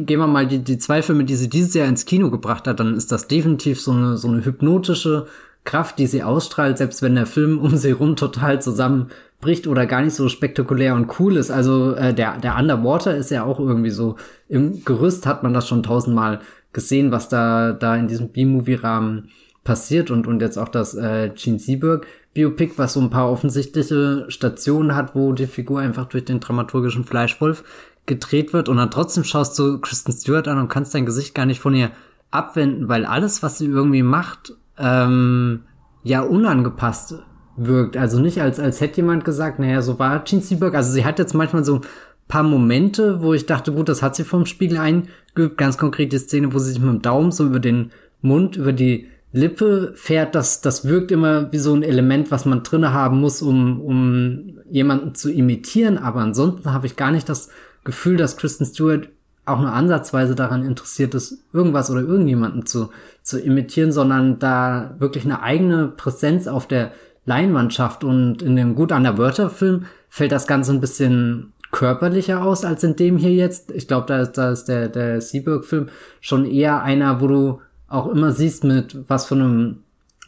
[0.04, 2.80] gehen wir mal die, die zwei Filme, die sie dieses Jahr ins Kino gebracht hat,
[2.80, 5.26] dann ist das definitiv so eine, so eine hypnotische
[5.64, 10.00] Kraft, die sie ausstrahlt, selbst wenn der Film um sie rum total zusammenbricht oder gar
[10.00, 11.50] nicht so spektakulär und cool ist.
[11.50, 14.16] Also äh, der, der Underwater ist ja auch irgendwie so,
[14.48, 16.40] im Gerüst hat man das schon tausendmal
[16.72, 19.28] gesehen, was da, da in diesem B-Movie-Rahmen
[19.64, 24.26] passiert und, und jetzt auch das äh, Gene Seberg Biopic, was so ein paar offensichtliche
[24.28, 27.64] Stationen hat, wo die Figur einfach durch den dramaturgischen Fleischwolf
[28.06, 31.46] gedreht wird und dann trotzdem schaust du Kristen Stewart an und kannst dein Gesicht gar
[31.46, 31.90] nicht von ihr
[32.30, 35.64] abwenden, weil alles, was sie irgendwie macht, ähm,
[36.02, 37.16] ja unangepasst
[37.56, 37.96] wirkt.
[37.96, 40.74] Also nicht als, als hätte jemand gesagt, naja, so war Gene Seberg.
[40.74, 41.80] Also sie hat jetzt manchmal so
[42.28, 45.56] paar Momente, wo ich dachte, gut, das hat sie vom Spiegel eingeübt.
[45.56, 48.72] Ganz konkret die Szene, wo sie sich mit dem Daumen so über den Mund, über
[48.72, 53.20] die Lippe fährt, das, das wirkt immer wie so ein Element, was man drinne haben
[53.20, 55.98] muss, um, um jemanden zu imitieren.
[55.98, 57.50] Aber ansonsten habe ich gar nicht das
[57.84, 59.08] Gefühl, dass Kristen Stewart
[59.44, 62.90] auch nur ansatzweise daran interessiert ist, irgendwas oder irgendjemanden zu,
[63.22, 66.92] zu imitieren, sondern da wirklich eine eigene Präsenz auf der
[67.24, 68.04] Leinwand schafft.
[68.04, 72.82] Und in dem Gut an der Wörter-Film fällt das Ganze ein bisschen körperlicher aus als
[72.82, 73.70] in dem hier jetzt.
[73.72, 75.88] Ich glaube, da ist, da ist der, der Seaberg-Film
[76.20, 79.78] schon eher einer, wo du auch immer siehst, mit was für einem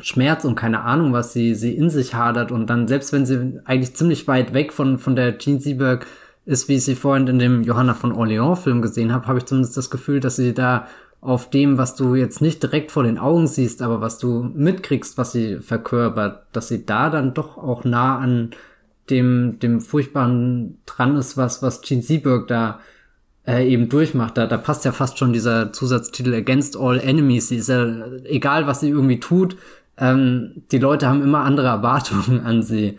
[0.01, 2.53] Schmerz und keine Ahnung, was sie, sie in sich hadert.
[2.53, 6.07] Und dann, selbst wenn sie eigentlich ziemlich weit weg von, von der Gene Seberg
[6.47, 9.77] ist, wie ich sie vorhin in dem Johanna von Orleans-Film gesehen habe, habe ich zumindest
[9.77, 10.87] das Gefühl, dass sie da
[11.21, 15.19] auf dem, was du jetzt nicht direkt vor den Augen siehst, aber was du mitkriegst,
[15.19, 18.51] was sie verkörpert, dass sie da dann doch auch nah an
[19.11, 22.81] dem, dem Furchtbaren dran ist, was, was Gene Seberg da
[23.51, 24.37] äh, eben durchmacht.
[24.37, 27.49] Da, da passt ja fast schon dieser Zusatztitel Against All Enemies.
[27.49, 27.85] Sie ist ja,
[28.25, 29.57] egal was sie irgendwie tut,
[29.99, 32.99] ähm, die Leute haben immer andere Erwartungen an sie.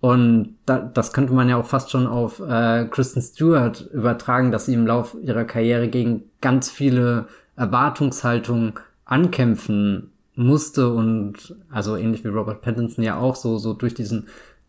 [0.00, 4.66] Und da, das könnte man ja auch fast schon auf äh, Kristen Stewart übertragen, dass
[4.66, 8.74] sie im Lauf ihrer Karriere gegen ganz viele Erwartungshaltungen
[9.06, 14.26] ankämpfen musste und also ähnlich wie Robert Pattinson ja auch so so durch diesen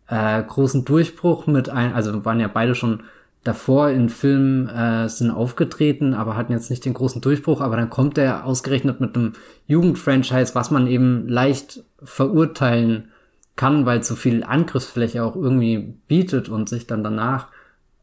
[0.08, 3.04] äh, großen Durchbruch mit ein, also waren ja beide schon
[3.44, 7.90] davor in Filmen äh, sind aufgetreten, aber hatten jetzt nicht den großen Durchbruch, aber dann
[7.90, 9.34] kommt er ausgerechnet mit einem
[9.68, 13.10] Jugendfranchise, was man eben leicht verurteilen
[13.56, 17.48] kann, weil zu viel Angriffsfläche auch irgendwie bietet und sich dann danach,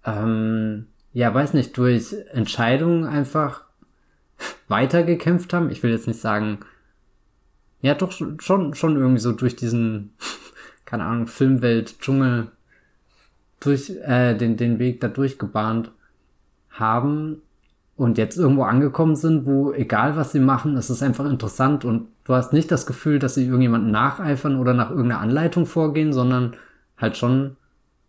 [0.05, 3.65] ähm, ja, weiß nicht, durch Entscheidungen einfach
[4.69, 5.71] weitergekämpft haben.
[5.71, 6.59] Ich will jetzt nicht sagen,
[7.81, 8.41] ja, doch schon,
[8.75, 10.15] schon irgendwie so durch diesen,
[10.87, 12.49] keine Ahnung, Filmwelt, Dschungel,
[13.65, 15.91] durch äh, den, den Weg da durchgebahnt
[16.71, 17.43] haben
[17.97, 22.09] und jetzt irgendwo angekommen sind, wo egal was sie machen, es ist einfach interessant und
[22.25, 26.57] du hast nicht das Gefühl, dass sie irgendjemanden nacheifern oder nach irgendeiner Anleitung vorgehen, sondern
[26.97, 27.57] halt schon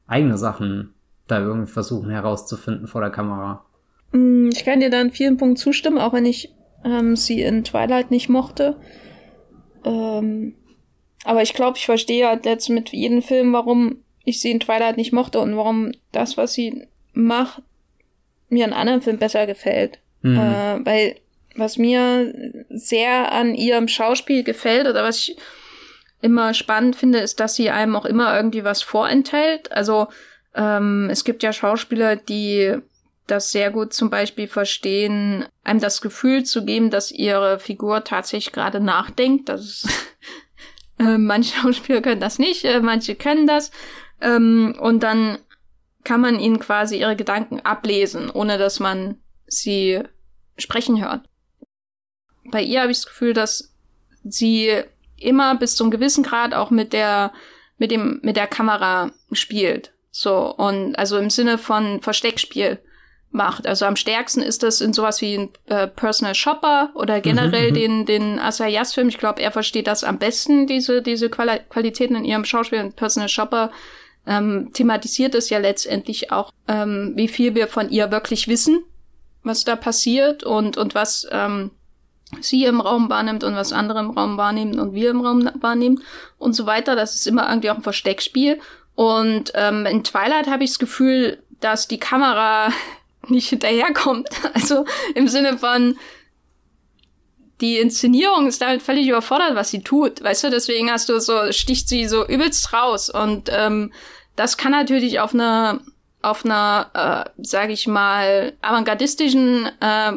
[0.08, 0.94] eigene Sachen
[1.28, 3.64] da irgendwie versuchen herauszufinden vor der Kamera.
[4.12, 7.64] Mm, Ich kann dir da in vielen Punkten zustimmen, auch wenn ich ähm, sie in
[7.64, 8.76] Twilight nicht mochte.
[9.84, 10.56] Ähm,
[11.24, 14.98] aber ich glaube, ich verstehe halt jetzt mit jedem Film, warum ich sie in Twilight
[14.98, 17.62] nicht mochte und warum das, was sie macht,
[18.50, 20.00] mir in anderen Filmen besser gefällt.
[20.22, 20.38] Mhm.
[20.38, 21.16] Äh, weil
[21.56, 22.34] was mir
[22.70, 25.38] sehr an ihrem Schauspiel gefällt oder was ich
[26.22, 29.72] immer spannend finde, ist, dass sie einem auch immer irgendwie was vorenthält.
[29.72, 30.08] Also
[30.54, 32.78] ähm, es gibt ja Schauspieler, die
[33.28, 38.54] das sehr gut zum Beispiel verstehen, einem das Gefühl zu geben, dass ihre Figur tatsächlich
[38.54, 39.50] gerade nachdenkt.
[39.50, 39.88] Das ist,
[41.00, 43.72] äh, manche Schauspieler können das nicht, äh, manche können das.
[44.22, 45.38] Ähm, und dann
[46.04, 50.02] kann man ihnen quasi ihre Gedanken ablesen, ohne dass man sie
[50.58, 51.28] sprechen hört.
[52.46, 53.74] Bei ihr habe ich das Gefühl, dass
[54.24, 54.84] sie
[55.18, 57.34] immer bis zum gewissen Grad auch mit der
[57.78, 59.92] mit dem mit der Kamera spielt.
[60.12, 62.80] So und also im Sinne von Versteckspiel
[63.32, 63.68] macht.
[63.68, 67.78] Also am stärksten ist das in sowas wie ein äh, Personal Shopper oder generell mhm,
[67.78, 68.06] mhm.
[68.06, 69.10] den den Asayas Film.
[69.10, 72.80] Ich glaube, er versteht das am besten diese diese Quali Qualitäten in ihrem Schauspiel.
[72.80, 73.72] Und Personal Shopper
[74.28, 78.84] ähm, thematisiert es ja letztendlich auch, ähm, wie viel wir von ihr wirklich wissen,
[79.44, 81.72] was da passiert und und was ähm,
[82.42, 86.02] sie im Raum wahrnimmt und was andere im Raum wahrnehmen und wir im Raum wahrnehmen
[86.38, 86.96] und so weiter.
[86.96, 88.60] Das ist immer irgendwie auch ein Versteckspiel.
[88.96, 92.70] Und ähm, in Twilight habe ich das Gefühl, dass die Kamera
[93.28, 94.30] nicht hinterherkommt.
[94.54, 95.98] Also im Sinne von,
[97.62, 100.24] die Inszenierung ist damit völlig überfordert, was sie tut.
[100.24, 103.10] Weißt du, deswegen hast du so, sticht sie so übelst raus.
[103.10, 103.94] Und ähm,
[104.36, 105.80] das kann natürlich auf einer
[106.26, 106.90] auf einer,
[107.38, 110.14] äh, sage ich mal, avantgardistischen äh,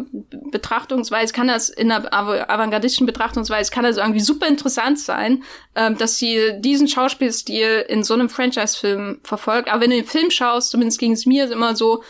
[0.50, 6.16] Betrachtungsweise kann das in einer avantgardistischen Betrachtungsweise kann das irgendwie super interessant sein, äh, dass
[6.16, 9.68] sie diesen Schauspielstil in so einem Franchise-Film verfolgt.
[9.68, 12.02] Aber wenn du den Film schaust, zumindest ging es mir immer so,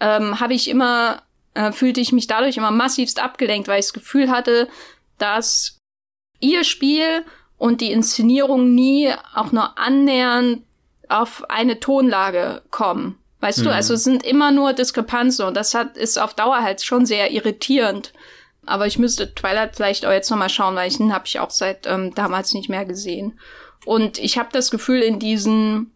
[0.00, 1.22] ähm, habe ich immer
[1.56, 4.68] äh, fühlte ich mich dadurch immer massivst abgelenkt, weil ich das Gefühl hatte,
[5.18, 5.78] dass
[6.38, 7.24] ihr Spiel
[7.58, 10.62] und die Inszenierung nie auch nur annähernd
[11.08, 13.18] auf eine Tonlage kommen.
[13.40, 13.64] Weißt mhm.
[13.64, 17.06] du, also es sind immer nur Diskrepanzen und das hat, ist auf Dauer halt schon
[17.06, 18.12] sehr irritierend.
[18.66, 21.50] Aber ich müsste Twilight vielleicht auch jetzt nochmal schauen, weil ich den habe ich auch
[21.50, 23.38] seit ähm, damals nicht mehr gesehen.
[23.84, 25.92] Und ich habe das Gefühl, in diesen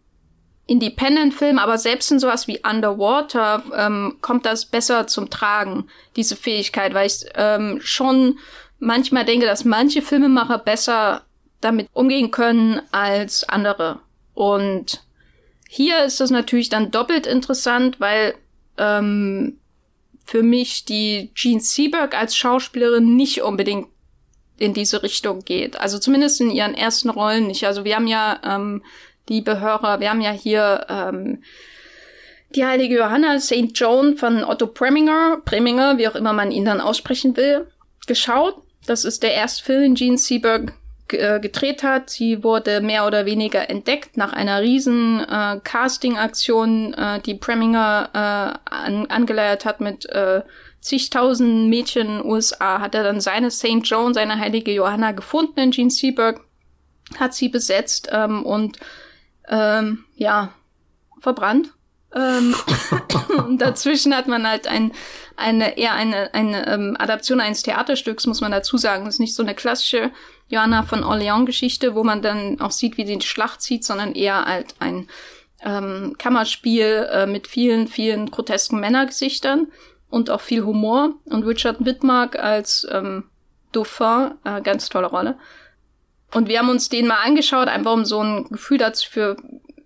[0.67, 6.93] Independent-Filmen, aber selbst in sowas wie Underwater ähm, kommt das besser zum Tragen, diese Fähigkeit,
[6.93, 8.39] weil ich ähm, schon
[8.79, 11.23] manchmal denke, dass manche Filmemacher besser
[11.59, 13.99] damit umgehen können als andere.
[14.33, 15.03] Und
[15.69, 18.35] hier ist das natürlich dann doppelt interessant, weil
[18.77, 19.57] ähm,
[20.25, 23.87] für mich die Jean Seberg als Schauspielerin nicht unbedingt
[24.57, 25.79] in diese Richtung geht.
[25.79, 27.65] Also zumindest in ihren ersten Rollen nicht.
[27.65, 28.83] Also wir haben ja, ähm,
[29.31, 31.41] liebe Hörer, wir haben ja hier ähm,
[32.53, 33.71] die heilige Johanna St.
[33.73, 37.65] Joan von Otto Preminger, Preminger, wie auch immer man ihn dann aussprechen will,
[38.07, 38.61] geschaut.
[38.85, 40.73] Das ist der erste Film, den Gene Seberg
[41.13, 42.09] äh, gedreht hat.
[42.09, 48.73] Sie wurde mehr oder weniger entdeckt nach einer riesen äh, Casting-Aktion, äh, die Preminger äh,
[48.75, 50.41] an, angeleiert hat mit äh,
[50.81, 52.81] zigtausend Mädchen in den USA.
[52.81, 53.79] Hat er dann seine St.
[53.83, 56.41] Joan, seine heilige Johanna gefunden in Gene Seberg,
[57.17, 58.77] hat sie besetzt ähm, und
[59.51, 60.53] ähm, ja,
[61.19, 61.73] verbrannt.
[62.13, 62.55] Ähm,
[63.37, 64.91] und dazwischen hat man halt ein,
[65.37, 69.05] eine eher eine, eine ähm, Adaption eines Theaterstücks, muss man dazu sagen.
[69.05, 70.11] Das ist nicht so eine klassische
[70.47, 74.45] Johanna von Orléans-Geschichte, wo man dann auch sieht, wie sie die Schlacht zieht, sondern eher
[74.45, 75.07] halt ein
[75.63, 79.67] ähm, Kammerspiel äh, mit vielen, vielen grotesken Männergesichtern
[80.09, 81.15] und auch viel Humor.
[81.25, 83.25] Und Richard Wittmark als ähm,
[83.71, 85.37] Dauphin, äh, ganz tolle Rolle.
[86.33, 89.37] Und wir haben uns den mal angeschaut, einfach um so ein Gefühl dafür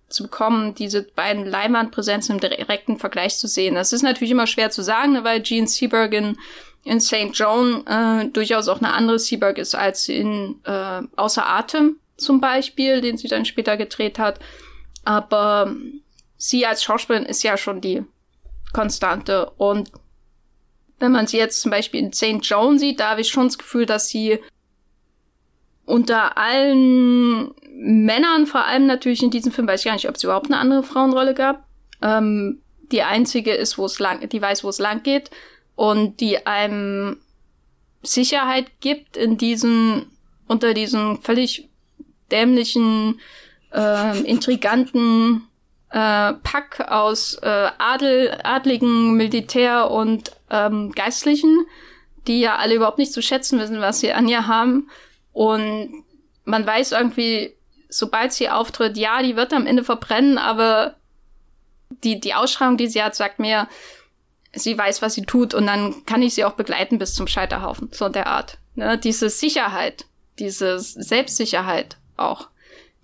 [0.10, 3.76] zu bekommen, diese beiden Leinwandpräsenzen im direkten Vergleich zu sehen.
[3.76, 6.38] Das ist natürlich immer schwer zu sagen, ne, weil Gene Seberg in
[6.86, 7.32] in St.
[7.34, 13.02] John äh, durchaus auch eine andere Seaberg ist als in äh, Außer Atem zum Beispiel,
[13.02, 14.40] den sie dann später gedreht hat.
[15.04, 15.76] Aber
[16.38, 18.04] sie als Schauspielerin ist ja schon die
[18.72, 19.50] Konstante.
[19.58, 19.92] Und
[21.00, 22.40] wenn man sie jetzt zum Beispiel in St.
[22.42, 24.40] John sieht, da habe ich schon das Gefühl, dass sie
[25.86, 30.24] unter allen Männern, vor allem natürlich in diesem Film, weiß ich gar nicht, ob es
[30.24, 31.66] überhaupt eine andere Frauenrolle gab.
[32.02, 35.32] Ähm, die einzige ist, wo es lang, die weiß, wo es lang geht
[35.76, 37.18] und die einem
[38.02, 40.12] Sicherheit gibt in diesen,
[40.48, 41.70] unter diesen völlig
[42.32, 43.20] dämlichen,
[43.74, 45.48] äh, intriganten
[45.90, 51.66] äh, Pack aus äh, Adel, adligen Militär und ähm, Geistlichen,
[52.28, 54.90] die ja alle überhaupt nicht zu schätzen wissen, was sie an ihr haben.
[55.36, 56.06] Und
[56.46, 57.54] man weiß irgendwie,
[57.90, 60.96] sobald sie auftritt, ja, die wird am Ende verbrennen, aber
[62.06, 63.68] die, die Ausschreibung, die sie hat, sagt mir,
[64.54, 67.90] sie weiß, was sie tut und dann kann ich sie auch begleiten bis zum Scheiterhaufen,
[67.92, 68.60] so der Art.
[68.76, 68.98] Ne?
[68.98, 70.06] Diese Sicherheit,
[70.40, 72.48] diese Selbstsicherheit auch,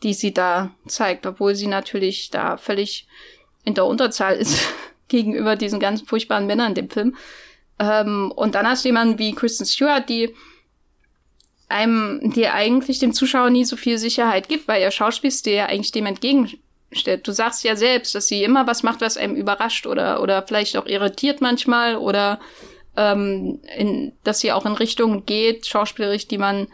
[0.01, 3.07] die sie da zeigt, obwohl sie natürlich da völlig
[3.65, 4.69] in der Unterzahl ist
[5.09, 7.17] gegenüber diesen ganzen furchtbaren Männern in dem Film.
[7.77, 10.33] Ähm, und dann hast du jemanden wie Kristen Stewart, die
[11.71, 15.91] einem, die eigentlich dem Zuschauer nie so viel Sicherheit gibt, weil ihr Schauspielstil ja eigentlich
[15.91, 16.49] dem entgegen
[16.91, 17.27] stellt.
[17.27, 20.77] Du sagst ja selbst, dass sie immer was macht, was einem überrascht oder, oder vielleicht
[20.77, 22.39] auch irritiert manchmal oder
[22.97, 26.67] ähm, in, dass sie auch in Richtungen geht, schauspielerisch, die man,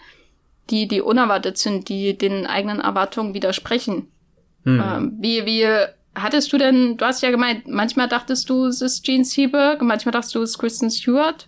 [0.69, 4.07] die, die unerwartet sind, die den eigenen Erwartungen widersprechen.
[4.63, 4.83] Hm.
[4.83, 5.67] Ähm, wie, wie
[6.15, 10.11] hattest du denn, du hast ja gemeint, manchmal dachtest du, es ist Gene Seberg, manchmal
[10.11, 11.47] dachtest du, es ist Kristen Stewart.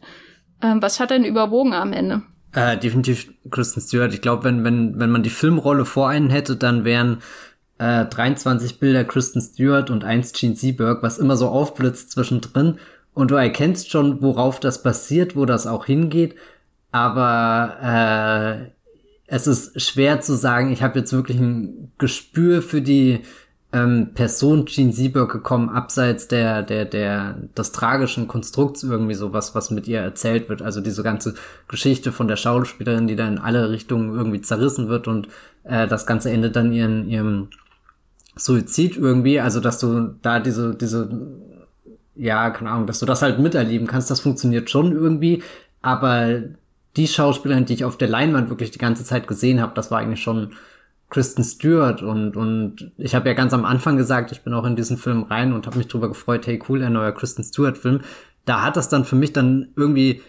[0.61, 2.21] Ähm, was hat denn überwogen am Ende?
[2.53, 4.13] Äh, definitiv Kristen Stewart.
[4.13, 7.21] Ich glaube, wenn, wenn, wenn man die Filmrolle vor einen hätte, dann wären
[7.77, 12.77] äh, 23 Bilder Kristen Stewart und eins Gene Seberg, was immer so aufblitzt zwischendrin.
[13.13, 16.35] Und du erkennst schon, worauf das basiert, wo das auch hingeht.
[16.91, 18.71] Aber äh,
[19.27, 23.21] es ist schwer zu sagen, ich habe jetzt wirklich ein Gespür für die
[23.71, 29.69] ähm, Person Gene Sieberg gekommen, abseits der, der, der, des tragischen Konstrukts irgendwie sowas, was
[29.69, 30.61] mit ihr erzählt wird.
[30.61, 31.35] Also diese ganze
[31.67, 35.27] Geschichte von der Schauspielerin, die da in alle Richtungen irgendwie zerrissen wird und
[35.63, 37.49] äh, das Ganze endet dann ihren, ihrem
[38.35, 39.39] Suizid irgendwie.
[39.39, 41.09] Also, dass du da diese, diese,
[42.15, 45.43] ja, keine Ahnung, dass du das halt miterleben kannst, das funktioniert schon irgendwie.
[45.81, 46.41] Aber
[46.95, 49.99] die Schauspielerin, die ich auf der Leinwand wirklich die ganze Zeit gesehen habe, das war
[49.99, 50.53] eigentlich schon
[51.09, 54.75] Kristen Stewart und und ich habe ja ganz am Anfang gesagt, ich bin auch in
[54.75, 58.01] diesen Film rein und habe mich drüber gefreut, hey cool, ein neuer Kristen Stewart Film.
[58.45, 60.21] Da hat das dann für mich dann irgendwie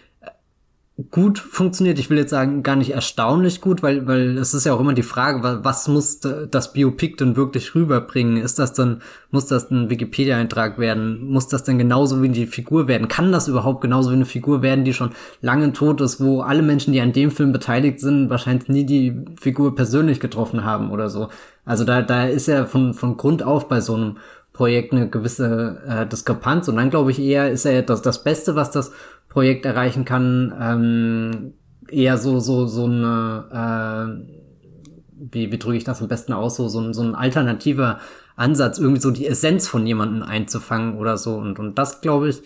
[1.09, 1.97] gut funktioniert.
[1.99, 4.93] Ich will jetzt sagen, gar nicht erstaunlich gut, weil, weil es ist ja auch immer
[4.93, 8.37] die Frage, was muss das Biopic denn wirklich rüberbringen?
[8.37, 11.29] Ist das dann, muss das ein Wikipedia-Eintrag werden?
[11.29, 13.07] Muss das denn genauso wie die Figur werden?
[13.07, 15.11] Kann das überhaupt genauso wie eine Figur werden, die schon
[15.41, 19.25] lange tot ist, wo alle Menschen, die an dem Film beteiligt sind, wahrscheinlich nie die
[19.39, 21.29] Figur persönlich getroffen haben oder so?
[21.65, 24.17] Also da, da ist ja von, von Grund auf bei so einem
[24.61, 28.55] Projekt eine gewisse äh, Diskrepanz und dann glaube ich eher ist er das, das Beste,
[28.55, 28.91] was das
[29.27, 31.53] Projekt erreichen kann, ähm,
[31.89, 34.33] eher so, so, so eine, äh,
[35.31, 37.97] wie, wie drücke ich das am besten aus, so, so, so ein alternativer
[38.35, 41.37] Ansatz, irgendwie so die Essenz von jemandem einzufangen oder so.
[41.37, 42.43] Und, und das, glaube ich,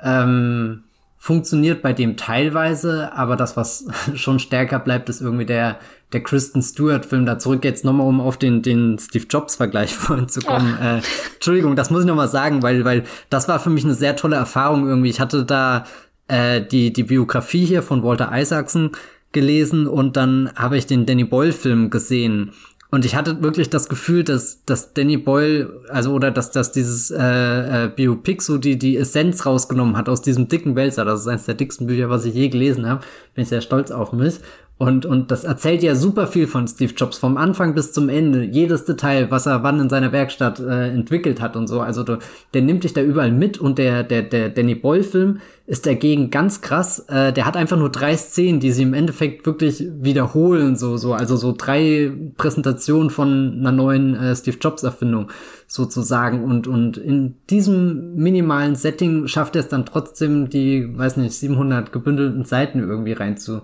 [0.00, 0.82] ähm,
[1.22, 5.78] funktioniert bei dem teilweise, aber das, was schon stärker bleibt, ist irgendwie der,
[6.12, 7.26] der Kristen Stewart-Film.
[7.26, 10.76] Da zurück jetzt nochmal, um auf den, den Steve Jobs-Vergleich vorhin zu kommen.
[10.82, 11.00] Äh,
[11.34, 14.34] Entschuldigung, das muss ich nochmal sagen, weil, weil das war für mich eine sehr tolle
[14.34, 15.10] Erfahrung irgendwie.
[15.10, 15.84] Ich hatte da
[16.26, 18.90] äh, die, die Biografie hier von Walter Isaacson
[19.30, 22.50] gelesen und dann habe ich den Danny Boyle-Film gesehen.
[22.94, 27.10] Und ich hatte wirklich das Gefühl, dass, dass Danny Boyle, also oder dass, dass dieses
[27.10, 31.06] äh, äh, Biopic so die, die Essenz rausgenommen hat aus diesem dicken Wälzer.
[31.06, 33.00] Das ist eines der dicksten Bücher, was ich je gelesen habe.
[33.34, 34.40] Bin ich sehr stolz auf mich.
[34.78, 38.42] Und, und das erzählt ja super viel von Steve Jobs, vom Anfang bis zum Ende.
[38.42, 41.80] Jedes Detail, was er wann in seiner Werkstatt äh, entwickelt hat und so.
[41.80, 42.18] Also der,
[42.52, 46.62] der nimmt dich da überall mit und der, der, der Danny Boyle-Film ist dagegen ganz
[46.62, 46.98] krass.
[47.08, 51.12] Äh, der hat einfach nur drei Szenen, die sie im Endeffekt wirklich wiederholen, so, so,
[51.12, 55.28] also so drei Präsentationen von einer neuen äh, Steve Jobs-Erfindung
[55.68, 56.42] sozusagen.
[56.42, 61.92] Und, und in diesem minimalen Setting schafft er es dann trotzdem, die, weiß nicht, 700
[61.92, 63.62] gebündelten Seiten irgendwie reinzu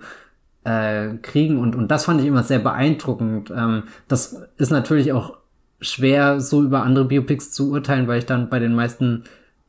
[0.65, 3.51] äh, kriegen und, und das fand ich immer sehr beeindruckend.
[3.51, 5.37] Ähm, das ist natürlich auch
[5.81, 9.25] schwer, so über andere Biopics zu urteilen, weil ich dann bei den meisten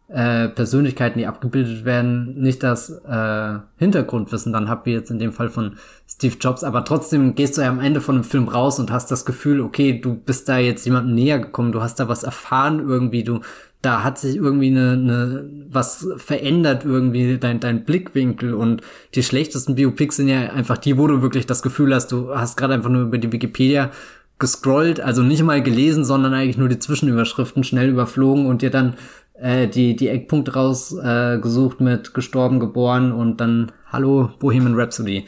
[0.09, 5.31] äh, Persönlichkeiten, die abgebildet werden, nicht das äh, Hintergrundwissen dann habe, wie jetzt in dem
[5.31, 5.77] Fall von
[6.07, 6.63] Steve Jobs.
[6.63, 9.61] Aber trotzdem gehst du ja am Ende von einem Film raus und hast das Gefühl,
[9.61, 13.41] okay, du bist da jetzt jemandem näher gekommen, du hast da was erfahren irgendwie, du
[13.81, 18.81] da hat sich irgendwie eine, eine was verändert irgendwie dein dein Blickwinkel und
[19.15, 22.57] die schlechtesten Biopics sind ja einfach die, wo du wirklich das Gefühl hast, du hast
[22.57, 23.91] gerade einfach nur über die Wikipedia
[24.37, 28.95] gescrollt, also nicht mal gelesen, sondern eigentlich nur die Zwischenüberschriften schnell überflogen und dir dann
[29.39, 35.25] äh, die die Eckpunkte rausgesucht äh, mit gestorben, geboren und dann Hallo Bohemian Rhapsody.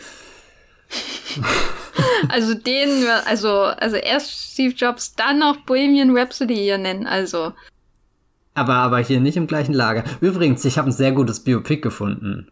[2.29, 7.53] also den, also also erst Steve Jobs, dann noch Bohemian Rhapsody hier nennen, also
[8.53, 10.03] aber, aber hier nicht im gleichen Lager.
[10.19, 12.47] Übrigens, ich habe ein sehr gutes Biopic gefunden.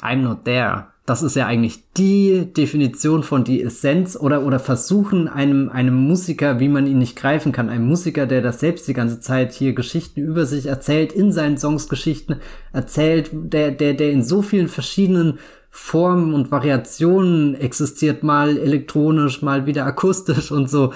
[0.00, 0.86] I'm not there.
[1.04, 6.60] Das ist ja eigentlich die Definition von die Essenz oder, oder versuchen einem, einem Musiker,
[6.60, 7.68] wie man ihn nicht greifen kann.
[7.68, 11.58] Ein Musiker, der das selbst die ganze Zeit hier Geschichten über sich erzählt, in seinen
[11.58, 12.36] Songs Geschichten
[12.72, 15.40] erzählt, der, der, der in so vielen verschiedenen
[15.70, 20.92] Formen und Variationen existiert, mal elektronisch, mal wieder akustisch und so.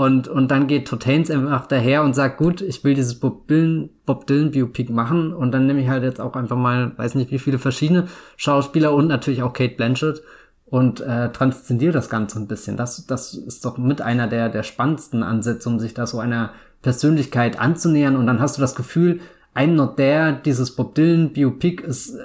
[0.00, 3.46] Und, und dann geht Todd Haynes einfach daher und sagt, gut, ich will dieses Bob
[3.48, 5.34] Dylan, Bob Dylan Biopic machen.
[5.34, 8.94] Und dann nehme ich halt jetzt auch einfach mal, weiß nicht wie viele verschiedene Schauspieler
[8.94, 10.22] und natürlich auch Kate Blanchett
[10.64, 12.78] und äh, transzendiere das Ganze ein bisschen.
[12.78, 16.52] Das, das ist doch mit einer der, der spannendsten Ansätze, um sich da so einer
[16.80, 18.16] Persönlichkeit anzunähern.
[18.16, 19.20] Und dann hast du das Gefühl,
[19.54, 22.16] I'm not there, dieses Bob Dylan Biopic ist,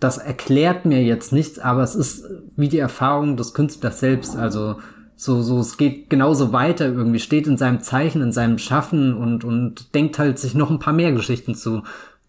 [0.00, 2.24] das erklärt mir jetzt nichts, aber es ist
[2.56, 4.76] wie die Erfahrung des Künstlers selbst, also
[5.20, 9.42] so, so, es geht genauso weiter irgendwie, steht in seinem Zeichen, in seinem Schaffen und,
[9.42, 11.82] und denkt halt sich noch ein paar mehr Geschichten zu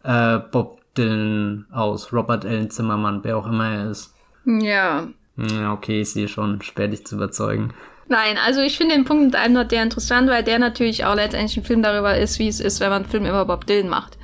[0.03, 4.15] äh, Bob Dylan aus, Robert Allen Zimmermann, wer auch immer er ist.
[4.43, 5.07] Ja.
[5.37, 7.75] Ja, okay, ich sehe schon, schwer dich zu überzeugen.
[8.07, 11.13] Nein, also ich finde den Punkt mit einem noch der interessant, weil der natürlich auch
[11.13, 13.87] letztendlich ein Film darüber ist, wie es ist, wenn man einen Film über Bob Dylan
[13.87, 14.17] macht.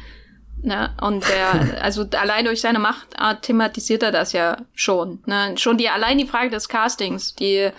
[0.64, 0.90] Ne?
[1.02, 5.20] Und der, also allein durch seine Machtart thematisiert er das ja schon.
[5.28, 5.54] Ne?
[5.58, 7.70] Schon die allein die Frage des Castings, die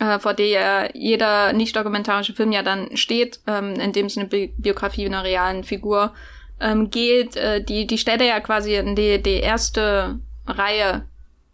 [0.00, 4.52] äh, vor der jeder nicht-dokumentarische Film ja dann steht, ähm, in dem es eine Bi
[4.56, 6.12] Biografie einer realen Figur
[6.58, 11.04] ähm, geht, äh, die, die stellt er ja quasi in die, die erste Reihe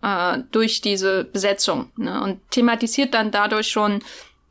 [0.02, 2.22] äh, durch diese Besetzung ne?
[2.22, 4.00] und thematisiert dann dadurch schon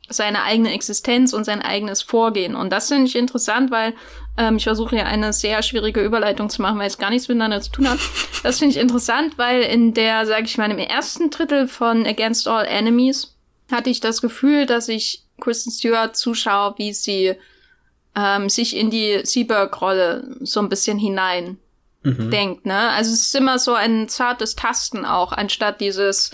[0.08, 2.54] seine eigene Existenz und sein eigenes Vorgehen.
[2.54, 3.94] Und das finde ich interessant, weil
[4.36, 7.60] ähm, ich versuche hier eine sehr schwierige Überleitung zu machen, weil es gar nichts miteinander
[7.60, 7.98] zu tun hat.
[8.42, 12.46] Das finde ich interessant, weil in der, sage ich mal, im ersten Drittel von Against
[12.46, 13.35] All Enemies
[13.70, 17.34] hatte ich das Gefühl, dass ich Kristen Stewart zuschaue, wie sie
[18.14, 21.58] ähm, sich in die Seaberg-Rolle so ein bisschen hinein
[22.02, 22.30] mhm.
[22.30, 22.66] denkt.
[22.66, 22.90] Ne?
[22.90, 26.30] Also es ist immer so ein zartes Tasten auch, anstatt dieses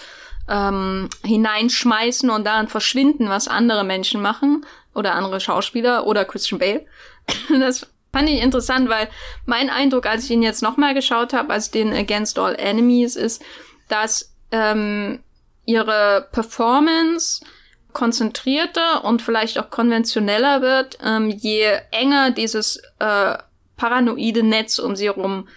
[0.49, 4.65] ähm, Hineinschmeißen und daran verschwinden, was andere Menschen machen
[4.95, 6.85] oder andere Schauspieler oder Christian Bale.
[7.61, 9.09] das fand ich interessant, weil
[9.47, 13.43] mein Eindruck, als ich ihn jetzt nochmal geschaut habe, als den Against All Enemies, ist,
[13.89, 15.21] dass ähm,
[15.65, 17.45] ihre Performance
[17.93, 23.37] konzentrierter und vielleicht auch konventioneller wird, ähm, je enger dieses äh,
[23.77, 25.49] paranoide Netz um sie herum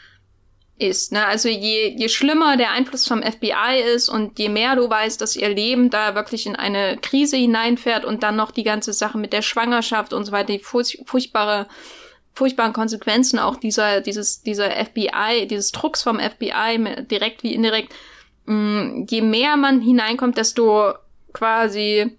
[0.78, 1.14] ist.
[1.14, 1.26] Ne?
[1.26, 5.36] Also je, je schlimmer der Einfluss vom FBI ist und je mehr du weißt, dass
[5.36, 9.32] ihr Leben da wirklich in eine Krise hineinfährt und dann noch die ganze Sache mit
[9.32, 11.68] der Schwangerschaft und so weiter, die furchtbare,
[12.34, 17.94] furchtbaren Konsequenzen auch dieser, dieses, dieser FBI, dieses Drucks vom FBI, direkt wie indirekt,
[18.46, 20.94] mh, je mehr man hineinkommt, desto
[21.34, 22.18] quasi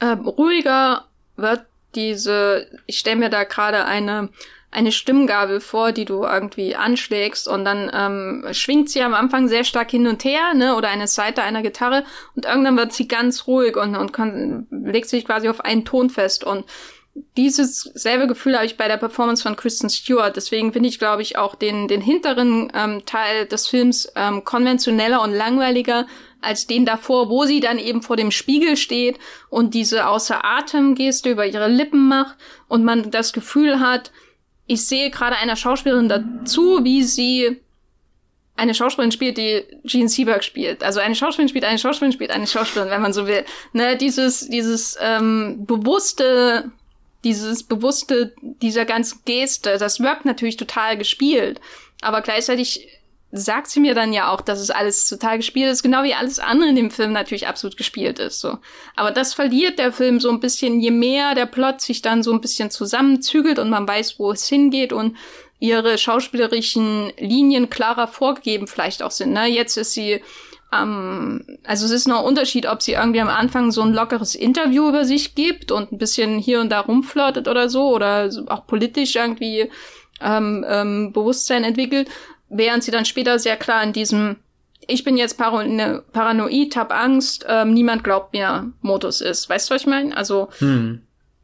[0.00, 1.04] äh, ruhiger
[1.36, 4.30] wird diese, ich stelle mir da gerade eine
[4.72, 9.64] eine Stimmgabel vor, die du irgendwie anschlägst und dann ähm, schwingt sie am Anfang sehr
[9.64, 12.04] stark hin und her, ne, oder eine Seite einer Gitarre
[12.34, 16.08] und irgendwann wird sie ganz ruhig und, und kann, legt sich quasi auf einen Ton
[16.08, 16.64] fest und
[17.36, 20.36] dieses selbe Gefühl habe ich bei der Performance von Kristen Stewart.
[20.36, 25.22] Deswegen finde ich, glaube ich, auch den, den hinteren ähm, Teil des Films ähm, konventioneller
[25.22, 26.06] und langweiliger
[26.40, 30.94] als den davor, wo sie dann eben vor dem Spiegel steht und diese außer Atem
[30.94, 32.36] Geste über ihre Lippen macht
[32.68, 34.10] und man das Gefühl hat,
[34.66, 37.60] ich sehe gerade einer Schauspielerin dazu, wie sie
[38.56, 40.82] eine Schauspielerin spielt, die Gene Seberg spielt.
[40.84, 43.44] Also eine Schauspielerin spielt, eine Schauspielerin spielt, eine Schauspielerin, wenn man so will.
[43.72, 46.70] Ne, dieses, dieses ähm, bewusste,
[47.24, 51.60] dieses bewusste, dieser ganzen Geste, das wirkt natürlich total gespielt.
[52.00, 52.88] Aber gleichzeitig
[53.32, 56.38] sagt sie mir dann ja auch, dass es alles total gespielt ist, genau wie alles
[56.38, 58.58] andere in dem Film natürlich absolut gespielt ist, so.
[58.94, 62.32] Aber das verliert der Film so ein bisschen, je mehr der Plot sich dann so
[62.32, 65.16] ein bisschen zusammenzügelt und man weiß, wo es hingeht und
[65.60, 69.46] ihre schauspielerischen Linien klarer vorgegeben vielleicht auch sind, ne?
[69.46, 70.20] Jetzt ist sie,
[70.72, 74.34] ähm, also es ist noch ein Unterschied, ob sie irgendwie am Anfang so ein lockeres
[74.34, 78.66] Interview über sich gibt und ein bisschen hier und da rumflirtet oder so oder auch
[78.66, 79.70] politisch irgendwie
[80.20, 82.08] ähm, ähm, Bewusstsein entwickelt
[82.52, 84.36] während sie dann später sehr klar in diesem
[84.88, 89.48] ich bin jetzt parano paranoid, hab Angst, ähm, niemand glaubt mir Modus ist.
[89.48, 90.16] Weißt du, was ich meine?
[90.16, 91.02] Also hm.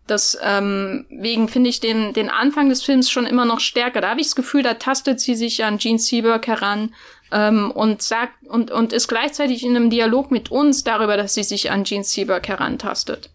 [0.08, 4.00] das ähm, wegen finde ich den den Anfang des Films schon immer noch stärker.
[4.00, 6.94] Da habe ich das Gefühl, da tastet sie sich an Gene Seberg heran
[7.32, 11.44] ähm, und sagt und und ist gleichzeitig in einem Dialog mit uns darüber, dass sie
[11.44, 13.30] sich an Gene Seberg herantastet.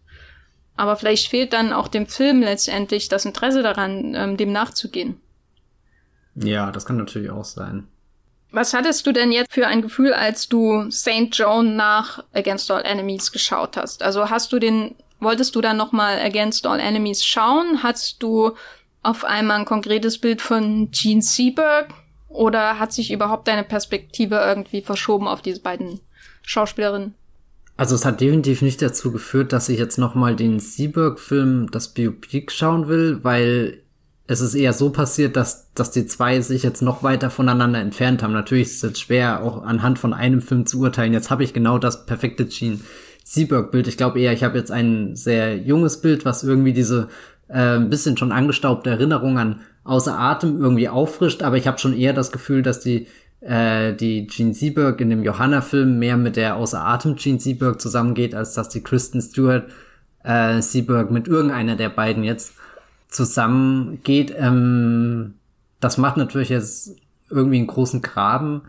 [0.76, 5.22] Aber vielleicht fehlt dann auch dem Film letztendlich das Interesse daran, ähm, dem nachzugehen.
[6.36, 7.88] Ja, das kann natürlich auch sein.
[8.52, 11.30] Was hattest du denn jetzt für ein Gefühl, als du St.
[11.32, 14.04] Joan nach Against All Enemies geschaut hast?
[14.04, 17.82] Also hast du den, wolltest du dann nochmal Against All Enemies schauen?
[17.82, 18.52] Hast du
[19.02, 21.94] auf einmal ein konkretes Bild von Gene Seberg?
[22.34, 26.00] Oder hat sich überhaupt deine Perspektive irgendwie verschoben auf diese beiden
[26.42, 27.14] Schauspielerinnen?
[27.78, 32.52] Also es hat definitiv nicht dazu geführt, dass ich jetzt nochmal den Seberg-Film, das Biopic
[32.52, 33.84] schauen will, weil
[34.26, 38.24] es ist eher so passiert, dass, dass die zwei sich jetzt noch weiter voneinander entfernt
[38.24, 38.34] haben.
[38.34, 41.14] Natürlich ist es jetzt schwer, auch anhand von einem Film zu urteilen.
[41.14, 42.80] Jetzt habe ich genau das perfekte Gene
[43.24, 43.88] Seberg-Bild.
[43.88, 47.10] Ich glaube eher, ich habe jetzt ein sehr junges Bild, was irgendwie diese
[47.54, 51.96] äh, ein bisschen schon angestaubte Erinnerung an außer Atem irgendwie auffrischt, aber ich habe schon
[51.96, 53.08] eher das Gefühl, dass die
[53.42, 58.34] äh, die Gene Seberg in dem Johanna-Film mehr mit der außer Atem Gene Seberg zusammengeht,
[58.34, 59.66] als dass die Kristen Stewart
[60.24, 62.54] äh, Seberg mit irgendeiner der beiden jetzt
[63.10, 64.34] zusammengeht.
[64.36, 65.36] Ähm,
[65.80, 66.96] das macht natürlich jetzt
[67.30, 68.62] irgendwie einen großen Graben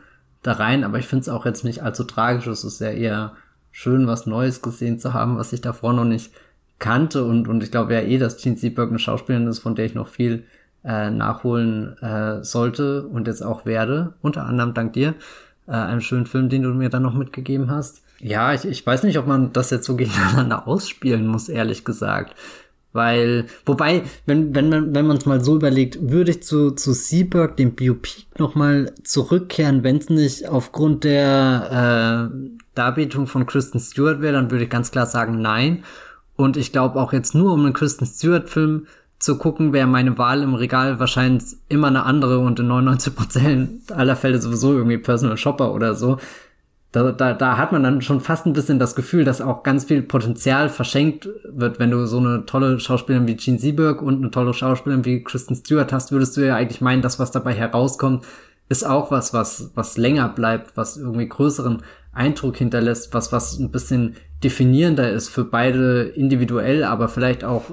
[0.42, 2.48] da rein, aber ich finde es auch jetzt nicht allzu tragisch.
[2.48, 3.32] Es ist ja eher
[3.70, 6.32] schön, was Neues gesehen zu haben, was ich davor noch nicht
[6.78, 7.24] kannte.
[7.24, 9.94] Und, und ich glaube ja eh, dass Gene Seberg eine Schauspielerin ist, von der ich
[9.94, 10.44] noch viel
[10.84, 14.14] äh, nachholen äh, sollte und jetzt auch werde.
[14.20, 15.14] Unter anderem dank dir.
[15.66, 18.02] Äh, einem schönen Film, den du mir dann noch mitgegeben hast.
[18.20, 22.34] Ja, ich, ich weiß nicht, ob man das jetzt so gegeneinander ausspielen muss, ehrlich gesagt
[22.92, 26.92] Weil, wobei, wenn, wenn man, wenn man es mal so überlegt, würde ich zu, zu
[26.92, 34.20] Seaberg, dem Biopic, nochmal zurückkehren, wenn es nicht aufgrund der äh, Darbietung von Kristen Stewart
[34.20, 35.84] wäre, dann würde ich ganz klar sagen, nein.
[36.36, 38.86] Und ich glaube auch jetzt nur um einen Kristen Stewart-Film
[39.18, 44.16] zu gucken, wäre meine Wahl im Regal wahrscheinlich immer eine andere und in 99% aller
[44.16, 46.18] Fälle sowieso irgendwie Personal Shopper oder so.
[46.92, 49.84] Da, da, da hat man dann schon fast ein bisschen das Gefühl, dass auch ganz
[49.84, 54.30] viel Potenzial verschenkt wird, wenn du so eine tolle Schauspielerin wie Gene Sieberg und eine
[54.30, 58.24] tolle Schauspielerin wie Kristen Stewart hast, würdest du ja eigentlich meinen, dass was dabei herauskommt,
[58.68, 61.82] ist auch was, was, was länger bleibt, was irgendwie größeren
[62.12, 64.14] Eindruck hinterlässt, was, was ein bisschen
[64.44, 67.64] definierender ist für beide individuell, aber vielleicht auch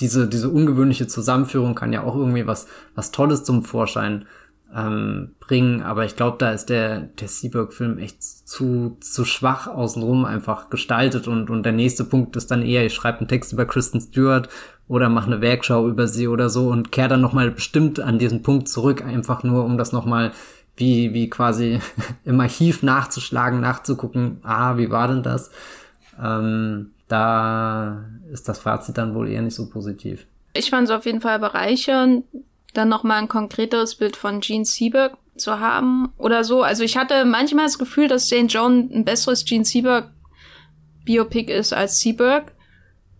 [0.00, 4.26] diese, diese ungewöhnliche Zusammenführung kann ja auch irgendwie was, was Tolles zum Vorschein
[4.74, 5.82] ähm, bringen.
[5.82, 11.28] Aber ich glaube, da ist der, der Seaberg-Film echt zu, zu schwach außenrum einfach gestaltet.
[11.28, 14.48] Und, und der nächste Punkt ist dann eher, ich schreibe einen Text über Kristen Stewart
[14.88, 18.42] oder mache eine Werkschau über sie oder so und kehre dann nochmal bestimmt an diesen
[18.42, 20.32] Punkt zurück, einfach nur, um das nochmal
[20.76, 21.80] wie, wie quasi
[22.24, 25.50] im Archiv nachzuschlagen, nachzugucken, ah, wie war denn das?
[26.22, 30.26] Ähm, da ist das Fazit dann wohl eher nicht so positiv.
[30.54, 32.24] Ich fand es auf jeden Fall bereichernd,
[32.74, 36.62] dann nochmal ein konkreteres Bild von Gene Seberg zu haben oder so.
[36.62, 38.46] Also ich hatte manchmal das Gefühl, dass St.
[38.48, 40.10] John ein besseres Gene Seberg
[41.04, 42.52] Biopic ist als Seberg.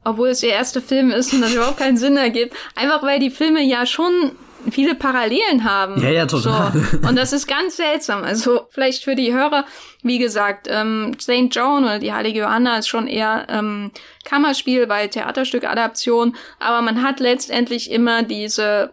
[0.04, 2.54] Obwohl es ihr erster Film ist und das überhaupt keinen Sinn ergibt.
[2.76, 4.32] Einfach weil die Filme ja schon
[4.70, 6.00] viele Parallelen haben.
[6.02, 6.72] Ja, ja, total.
[6.72, 7.08] So.
[7.08, 8.24] Und das ist ganz seltsam.
[8.24, 9.64] Also vielleicht für die Hörer,
[10.02, 11.48] wie gesagt, ähm, St.
[11.50, 13.90] John oder die Heilige Johanna ist schon eher ähm,
[14.24, 18.92] Kammerspiel bei Theaterstück-Adaption, aber man hat letztendlich immer diese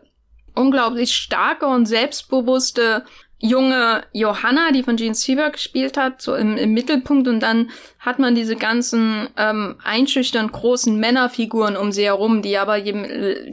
[0.56, 3.04] unglaublich starke und selbstbewusste
[3.44, 8.18] junge Johanna, die von Gene Sieber gespielt hat, so im, im Mittelpunkt und dann hat
[8.18, 12.94] man diese ganzen ähm, einschüchtern großen Männerfiguren um sie herum, die aber je,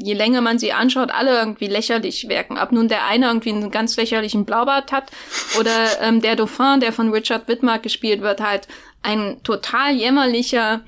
[0.00, 2.56] je länger man sie anschaut, alle irgendwie lächerlich wirken.
[2.56, 5.10] Ab nun der eine irgendwie einen ganz lächerlichen Blaubart hat
[5.58, 8.68] oder ähm, der Dauphin, der von Richard Widmark gespielt wird, halt
[9.02, 10.82] ein total jämmerlicher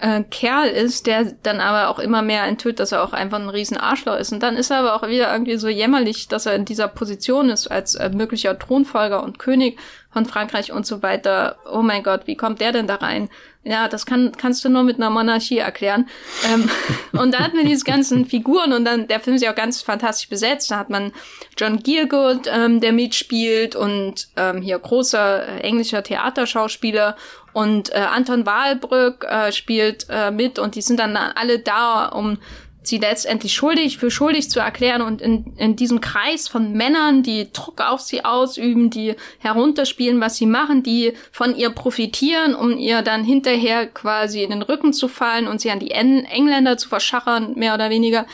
[0.00, 3.48] äh, Kerl ist, der dann aber auch immer mehr enthüllt, dass er auch einfach ein
[3.48, 4.32] riesen Arschloch ist.
[4.32, 7.50] Und dann ist er aber auch wieder irgendwie so jämmerlich, dass er in dieser Position
[7.50, 9.78] ist als äh, möglicher Thronfolger und König
[10.10, 11.56] von Frankreich und so weiter.
[11.70, 13.28] Oh mein Gott, wie kommt der denn da rein?
[13.64, 16.06] Ja, das kann, kannst du nur mit einer Monarchie erklären.
[16.52, 16.68] ähm,
[17.18, 19.80] und da hat man diese ganzen Figuren und dann, der Film ist ja auch ganz
[19.80, 20.70] fantastisch besetzt.
[20.70, 21.12] Da hat man
[21.56, 27.16] John Gielgud, ähm, der mitspielt und ähm, hier großer äh, englischer Theaterschauspieler
[27.54, 32.38] und äh, Anton Wahlbrück äh, spielt äh, mit und die sind dann alle da, um
[32.86, 37.50] sie letztendlich schuldig für schuldig zu erklären und in, in diesem Kreis von Männern, die
[37.52, 43.02] Druck auf sie ausüben, die herunterspielen, was sie machen, die von ihr profitieren, um ihr
[43.02, 46.88] dann hinterher quasi in den Rücken zu fallen und sie an die en Engländer zu
[46.88, 48.26] verschachern, mehr oder weniger,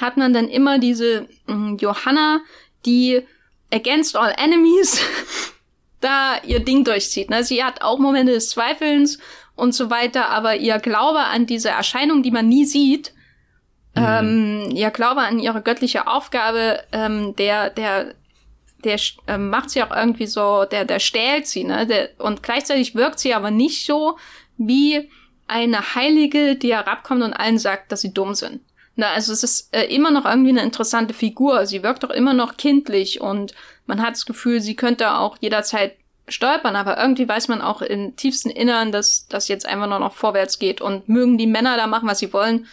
[0.00, 2.40] hat man dann immer diese äh, Johanna,
[2.84, 3.22] die
[3.72, 5.00] against all enemies
[6.00, 7.30] da ihr Ding durchzieht.
[7.30, 7.42] Ne?
[7.44, 9.18] Sie hat auch Momente des Zweifelns
[9.56, 13.13] und so weiter, aber ihr Glaube an diese Erscheinung, die man nie sieht,
[13.94, 14.02] mhm.
[14.06, 18.14] ähm, ihr Glaube an ihre göttliche Aufgabe, ähm, der, der,
[18.84, 21.86] der äh, macht sie auch irgendwie so, der, der stählt sie, ne?
[21.86, 24.18] Der, und gleichzeitig wirkt sie aber nicht so
[24.56, 25.10] wie
[25.46, 28.60] eine Heilige, die herabkommt und allen sagt, dass sie dumm sind.
[28.96, 31.66] Na, also es ist äh, immer noch irgendwie eine interessante Figur.
[31.66, 33.54] Sie wirkt doch immer noch kindlich und
[33.86, 35.96] man hat das Gefühl, sie könnte auch jederzeit
[36.28, 40.14] stolpern, aber irgendwie weiß man auch im tiefsten Innern, dass das jetzt einfach nur noch
[40.14, 42.66] vorwärts geht und mögen die Männer da machen, was sie wollen.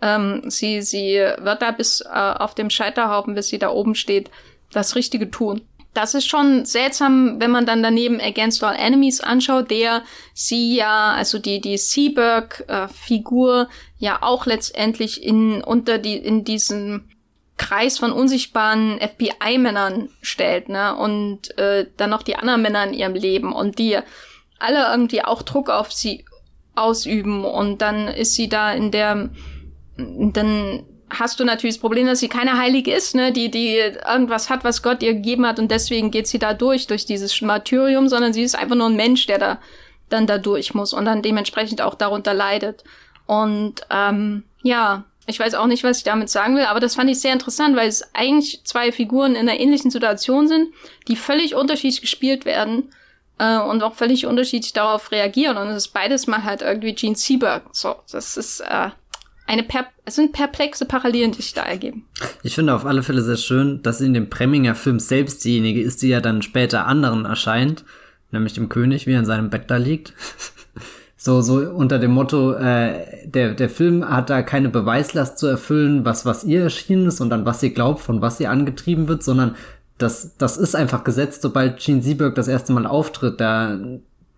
[0.00, 4.30] Ähm, sie, sie wird da bis äh, auf dem Scheiterhaufen, bis sie da oben steht,
[4.72, 5.62] das Richtige tun.
[5.94, 10.02] Das ist schon seltsam, wenn man dann daneben Against All Enemies anschaut, der
[10.34, 17.08] sie ja, also die, die Seaberg-Figur äh, ja auch letztendlich in, unter die, in diesem
[17.56, 20.94] Kreis von unsichtbaren FBI-Männern stellt, ne?
[20.94, 23.98] Und äh, dann noch die anderen Männer in ihrem Leben und die
[24.60, 26.24] alle irgendwie auch Druck auf sie
[26.76, 29.30] ausüben und dann ist sie da in der
[29.98, 34.50] dann hast du natürlich das Problem, dass sie keine Heilige ist, ne, die die irgendwas
[34.50, 38.08] hat, was Gott ihr gegeben hat und deswegen geht sie da durch durch dieses Martyrium,
[38.08, 39.58] sondern sie ist einfach nur ein Mensch, der da
[40.08, 42.84] dann da durch muss und dann dementsprechend auch darunter leidet.
[43.26, 47.10] Und ähm, ja, ich weiß auch nicht, was ich damit sagen will, aber das fand
[47.10, 50.68] ich sehr interessant, weil es eigentlich zwei Figuren in einer ähnlichen Situation sind,
[51.08, 52.90] die völlig unterschiedlich gespielt werden
[53.38, 55.58] äh, und auch völlig unterschiedlich darauf reagieren.
[55.58, 57.64] Und es ist beides mal halt irgendwie Gene Seberg.
[57.72, 58.88] So, das ist äh,
[59.48, 62.04] eine per es sind perplexe Parallelen, die sich da ergeben.
[62.42, 66.02] Ich finde auf alle Fälle sehr schön, dass in dem Preminger Film selbst diejenige ist,
[66.02, 67.84] die ja dann später anderen erscheint,
[68.30, 70.14] nämlich dem König, wie er in seinem Bett da liegt.
[71.16, 76.04] so, so unter dem Motto, äh, der, der Film hat da keine Beweislast zu erfüllen,
[76.04, 79.22] was, was ihr erschienen ist und an was ihr glaubt, von was ihr angetrieben wird,
[79.22, 79.56] sondern
[79.98, 83.78] das, das ist einfach gesetzt, sobald Gene Sieberg das erste Mal auftritt, da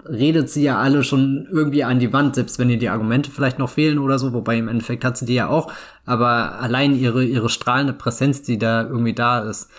[0.08, 3.58] redet sie ja alle schon irgendwie an die Wand, selbst wenn ihr die Argumente vielleicht
[3.58, 5.72] noch fehlen oder so, wobei im Endeffekt hat sie die ja auch,
[6.06, 9.70] aber allein ihre, ihre strahlende Präsenz, die da irgendwie da ist,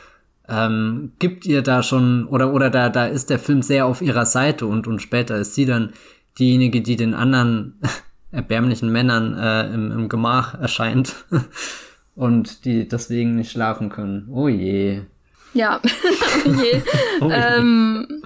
[0.48, 4.26] ähm, gibt ihr da schon, oder, oder da, da ist der Film sehr auf ihrer
[4.26, 5.94] Seite und, und später ist sie dann
[6.38, 7.80] diejenige, die den anderen
[8.32, 11.16] erbärmlichen Männern äh, im, im Gemach erscheint
[12.16, 14.28] und die deswegen nicht schlafen können.
[14.32, 15.02] Oh je.
[15.54, 15.80] Ja,
[16.46, 16.82] oh je.
[17.22, 17.34] oh je.
[17.34, 18.24] Ähm,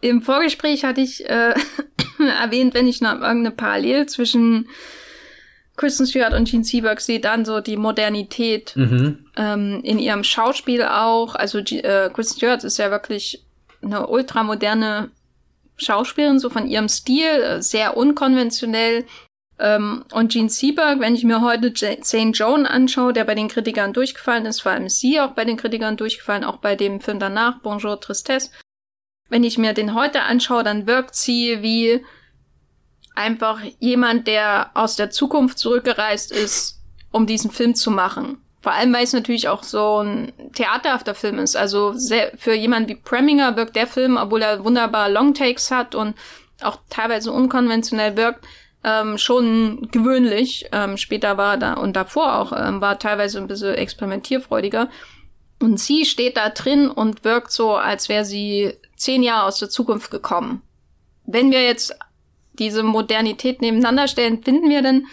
[0.00, 1.54] Im Vorgespräch hatte ich äh,
[2.40, 4.68] erwähnt, wenn ich noch irgendeine Parallel zwischen
[5.76, 9.26] Kristen Stewart und Gene Seberg sehe, dann so die Modernität mhm.
[9.36, 11.34] ähm, in ihrem Schauspiel auch.
[11.34, 13.44] Also äh, Kristen Stewart ist ja wirklich
[13.80, 15.10] eine ultramoderne
[15.76, 19.04] Schauspielerin, so von ihrem Stil, äh, sehr unkonventionell.
[19.60, 22.30] Ähm, und Gene Seberg, wenn ich mir heute St.
[22.32, 25.56] Joan anschaue, der bei den Kritikern durchgefallen ist, vor allem ist sie auch bei den
[25.56, 28.50] Kritikern durchgefallen, auch bei dem Film danach, Bonjour Tristesse.
[29.28, 32.04] Wenn ich mir den heute anschaue, dann wirkt sie wie
[33.14, 38.38] einfach jemand, der aus der Zukunft zurückgereist ist, um diesen Film zu machen.
[38.60, 41.56] Vor allem, weil es natürlich auch so ein theaterhafter Film ist.
[41.56, 46.16] Also sehr, für jemanden wie Preminger wirkt der Film, obwohl er wunderbar Longtakes hat und
[46.62, 48.44] auch teilweise unkonventionell wirkt,
[48.84, 50.66] ähm, schon gewöhnlich.
[50.72, 54.88] Ähm, später war da und davor auch ähm, war teilweise ein bisschen experimentierfreudiger.
[55.60, 59.70] Und sie steht da drin und wirkt so, als wäre sie zehn Jahre aus der
[59.70, 60.62] Zukunft gekommen.
[61.24, 61.96] Wenn wir jetzt
[62.54, 65.06] diese Modernität nebeneinander stellen, finden wir denn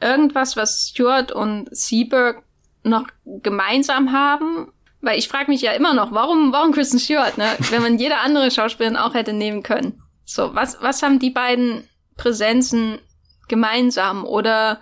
[0.00, 2.42] irgendwas, was Stuart und Seberg
[2.82, 4.72] noch gemeinsam haben?
[5.00, 7.46] Weil ich frage mich ja immer noch, warum, warum Kristen Stewart, ne?
[7.70, 10.02] Wenn man jede andere Schauspielerin auch hätte nehmen können.
[10.24, 12.98] So, was, was haben die beiden Präsenzen
[13.46, 14.24] gemeinsam?
[14.24, 14.80] Oder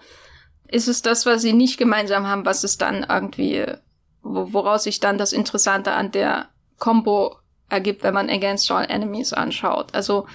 [0.68, 3.66] ist es das, was sie nicht gemeinsam haben, was es dann irgendwie,
[4.22, 6.48] woraus sich dann das Interessante an der
[6.78, 7.36] Combo
[7.68, 9.94] ergibt, wenn man Against All Enemies anschaut?
[9.94, 10.26] Also,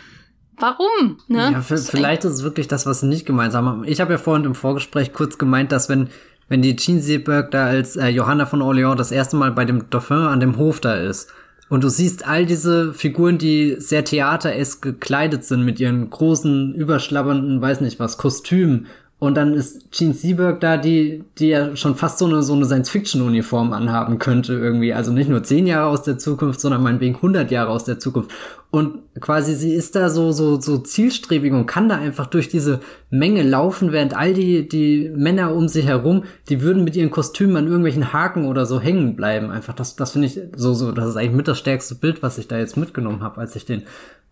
[0.57, 1.17] warum?
[1.27, 1.51] Ne?
[1.51, 3.83] Ja, vielleicht ist es wirklich das, was sie nicht gemeinsam haben.
[3.85, 6.09] Ich habe ja vorhin im Vorgespräch kurz gemeint, dass wenn
[6.51, 9.89] wenn die Jean Seberg da als äh, Johanna von Orleans das erste Mal bei dem
[9.89, 11.29] Dauphin an dem Hof da ist.
[11.69, 17.61] Und du siehst all diese Figuren, die sehr theateresk gekleidet sind mit ihren großen, überschlabbernden,
[17.61, 18.87] weiß nicht was, Kostümen
[19.21, 22.65] und dann ist Gene Seberg da, die, die ja schon fast so eine, so eine
[22.65, 24.95] Science-Fiction-Uniform anhaben könnte irgendwie.
[24.95, 28.31] Also nicht nur zehn Jahre aus der Zukunft, sondern meinetwegen 100 Jahre aus der Zukunft.
[28.71, 32.79] Und quasi sie ist da so, so, so zielstrebig und kann da einfach durch diese
[33.11, 37.57] Menge laufen, während all die, die Männer um sie herum, die würden mit ihren Kostümen
[37.57, 39.51] an irgendwelchen Haken oder so hängen bleiben.
[39.51, 42.39] Einfach, das, das finde ich so, so, das ist eigentlich mit das stärkste Bild, was
[42.39, 43.83] ich da jetzt mitgenommen habe, als ich den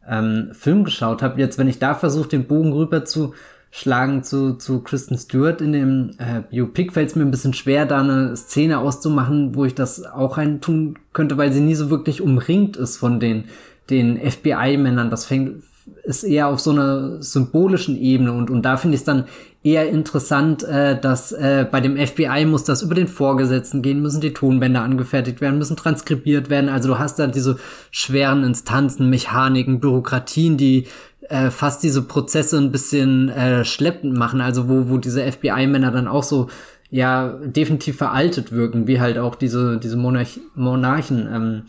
[0.09, 1.39] ähm, Film geschaut habe.
[1.39, 3.35] Jetzt, wenn ich da versuche, den Bogen rüber zu
[3.71, 7.85] schlagen zu, zu Kristen Stewart in dem äh, Biopic fällt es mir ein bisschen schwer,
[7.85, 11.89] da eine Szene auszumachen, wo ich das auch rein tun könnte, weil sie nie so
[11.89, 13.45] wirklich umringt ist von den,
[13.89, 15.11] den FBI-Männern.
[15.11, 15.63] Das fängt,
[16.03, 19.25] ist eher auf so einer symbolischen Ebene und, und da finde ich es dann
[19.61, 24.21] eher interessant, äh, dass äh, bei dem FBI muss das über den Vorgesetzten gehen, müssen
[24.21, 26.69] die Tonbänder angefertigt werden, müssen transkribiert werden.
[26.69, 27.59] Also du hast da diese
[27.91, 30.87] schweren Instanzen, Mechaniken, Bürokratien, die
[31.29, 36.07] äh, fast diese Prozesse ein bisschen äh, schleppend machen, also wo, wo diese FBI-Männer dann
[36.07, 36.49] auch so
[36.91, 41.61] ja definitiv veraltet wirken, wie halt auch diese, diese Monarch Monarchen ähm,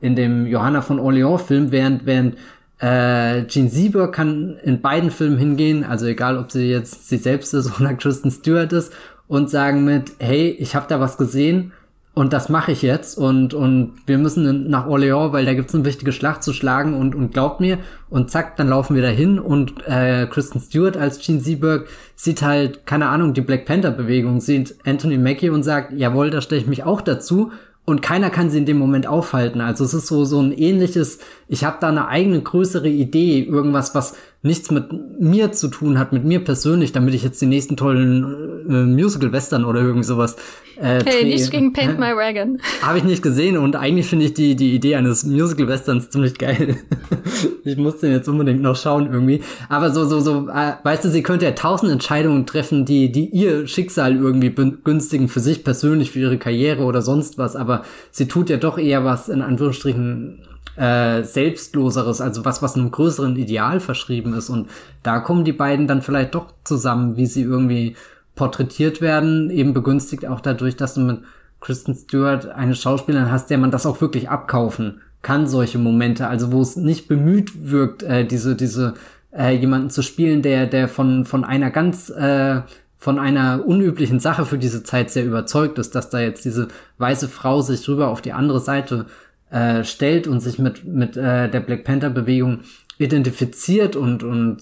[0.00, 2.36] in dem Johanna von Orleans-Film, während, während
[2.78, 7.52] äh, Gene Sieber kann in beiden Filmen hingehen, also egal ob sie jetzt sie selbst
[7.54, 8.92] ist oder Kristen Stewart ist,
[9.26, 11.72] und sagen mit, hey, ich habe da was gesehen
[12.18, 15.84] und das mache ich jetzt und, und wir müssen nach Orléans, weil da gibt's eine
[15.84, 17.78] wichtige Schlacht zu schlagen und, und glaubt mir
[18.10, 22.86] und zack, dann laufen wir dahin und äh, Kristen Stewart als Gene Seberg sieht halt,
[22.86, 26.66] keine Ahnung, die Black Panther Bewegung, sieht Anthony Mackie und sagt, jawohl, da stelle ich
[26.66, 27.52] mich auch dazu
[27.84, 29.60] und keiner kann sie in dem Moment aufhalten.
[29.60, 33.94] Also es ist so so ein ähnliches, ich habe da eine eigene größere Idee, irgendwas,
[33.94, 37.76] was nichts mit mir zu tun hat, mit mir persönlich, damit ich jetzt die nächsten
[37.76, 40.36] tollen äh, Musical-Western oder irgend sowas
[40.76, 42.60] äh, Hey, nichts gegen Paint My Wagon.
[42.82, 46.76] Habe ich nicht gesehen und eigentlich finde ich die, die Idee eines Musical-Westerns ziemlich geil.
[47.64, 49.42] ich muss den jetzt unbedingt noch schauen irgendwie.
[49.68, 53.26] Aber so, so, so, äh, weißt du, sie könnte ja tausend Entscheidungen treffen, die, die
[53.30, 57.82] ihr Schicksal irgendwie begünstigen für sich persönlich, für ihre Karriere oder sonst was, aber
[58.12, 60.44] sie tut ja doch eher was in Anführungsstrichen
[60.78, 64.48] äh, selbstloseres, also was, was einem größeren Ideal verschrieben ist.
[64.48, 64.68] Und
[65.02, 67.96] da kommen die beiden dann vielleicht doch zusammen, wie sie irgendwie
[68.34, 71.22] porträtiert werden, eben begünstigt auch dadurch, dass du mit
[71.60, 76.52] Kristen Stewart eine Schauspielerin hast, der man das auch wirklich abkaufen kann, solche Momente, also
[76.52, 78.94] wo es nicht bemüht wirkt, äh, diese, diese
[79.36, 82.60] äh, jemanden zu spielen, der, der von, von einer ganz, äh,
[82.96, 86.68] von einer unüblichen Sache für diese Zeit sehr überzeugt ist, dass da jetzt diese
[86.98, 89.06] weiße Frau sich rüber auf die andere Seite
[89.50, 92.60] äh, stellt und sich mit, mit äh, der Black Panther-Bewegung
[92.98, 94.58] identifiziert und, und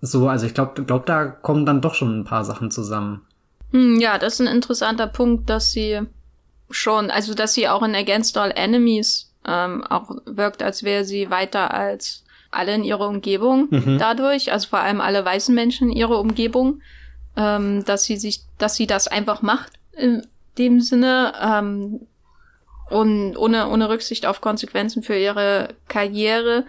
[0.00, 0.28] so.
[0.28, 3.22] Also ich glaube, glaub, da kommen dann doch schon ein paar Sachen zusammen.
[3.72, 6.00] Hm, ja, das ist ein interessanter Punkt, dass sie
[6.70, 11.30] schon, also dass sie auch in Against All Enemies ähm, auch wirkt, als wäre sie
[11.30, 13.98] weiter als alle in ihrer Umgebung mhm.
[13.98, 16.80] dadurch, also vor allem alle weißen Menschen in ihrer Umgebung,
[17.36, 20.26] ähm, dass sie sich, dass sie das einfach macht in
[20.56, 22.00] dem Sinne ähm,
[22.90, 26.64] und ohne ohne Rücksicht auf Konsequenzen für ihre Karriere.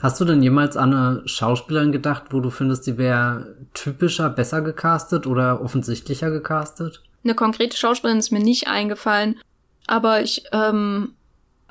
[0.00, 4.62] Hast du denn jemals an eine Schauspielerin gedacht, wo du findest, die wäre typischer, besser
[4.62, 7.02] gecastet oder offensichtlicher gecastet?
[7.24, 9.38] Eine konkrete Schauspielerin ist mir nicht eingefallen,
[9.86, 11.14] aber ich ähm,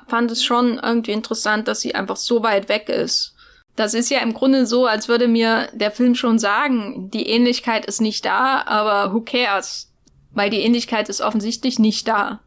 [0.06, 3.34] fand es schon irgendwie interessant, dass sie einfach so weit weg ist.
[3.76, 7.86] Das ist ja im Grunde so, als würde mir der Film schon sagen, die Ähnlichkeit
[7.86, 9.90] ist nicht da, aber who cares?
[10.32, 12.40] Weil die Ähnlichkeit ist offensichtlich nicht da.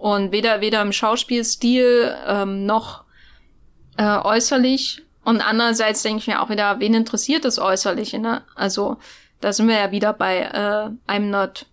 [0.00, 3.04] Und weder, weder im Schauspielstil ähm, noch
[3.98, 5.02] äh, äußerlich.
[5.24, 8.40] Und andererseits denke ich mir auch wieder, wen interessiert das Äußerliche, ne?
[8.54, 8.96] Also,
[9.42, 11.66] da sind wir ja wieder bei äh, I'm not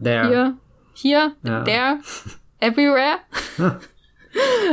[0.00, 0.28] there.
[0.28, 0.54] Here,
[0.94, 1.64] here, ja.
[1.64, 1.98] there,
[2.60, 3.18] everywhere.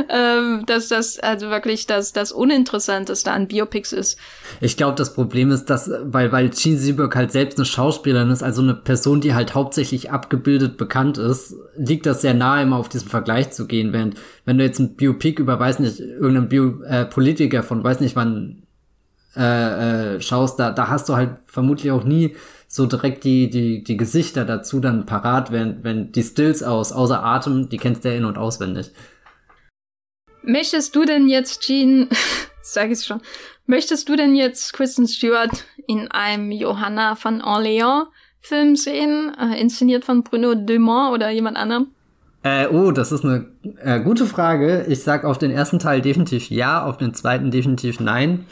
[0.08, 4.18] ähm, dass das also wirklich das, das Uninteressanteste an Biopics ist.
[4.60, 8.42] Ich glaube, das Problem ist, dass, weil, weil Gene Sieberg halt selbst eine Schauspielerin ist,
[8.42, 12.88] also eine Person, die halt hauptsächlich abgebildet bekannt ist, liegt das sehr nahe, immer auf
[12.88, 13.92] diesen Vergleich zu gehen.
[13.92, 18.00] Während, wenn du jetzt ein Biopic über, weiß nicht, irgendeinen Bio, äh, Politiker von, weiß
[18.00, 18.62] nicht wann,
[19.36, 22.36] äh, äh, schaust, da, da hast du halt vermutlich auch nie
[22.68, 27.24] so direkt die, die, die Gesichter dazu dann parat, wenn, wenn die Stills aus, außer
[27.24, 28.90] Atem, die kennst du ja in- und auswendig.
[30.46, 32.08] Möchtest du denn jetzt, Jean,
[32.62, 33.20] sag ich schon,
[33.66, 38.06] möchtest du denn jetzt Kristen Stewart in einem Johanna von Orléans
[38.40, 41.86] Film sehen, äh, inszeniert von Bruno Dumont oder jemand anderem?
[42.42, 43.46] Äh, oh, das ist eine
[43.80, 44.84] äh, gute Frage.
[44.86, 48.44] Ich sag auf den ersten Teil definitiv ja, auf den zweiten definitiv nein.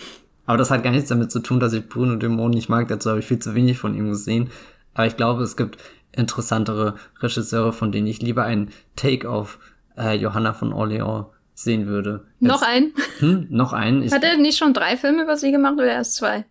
[0.47, 2.89] Aber das hat gar nichts damit zu tun, dass ich Bruno Dumont nicht mag.
[2.89, 4.49] Dazu habe ich viel zu wenig von ihm gesehen.
[4.95, 5.77] Aber ich glaube, es gibt
[6.13, 9.59] interessantere Regisseure, von denen ich lieber einen Take auf
[9.99, 12.25] äh, Johanna von Orléans sehen würde.
[12.41, 12.93] Jetzt, noch einen?
[13.19, 14.11] Hm, noch einen.
[14.11, 16.45] Hat er nicht schon drei Filme über sie gemacht oder erst zwei?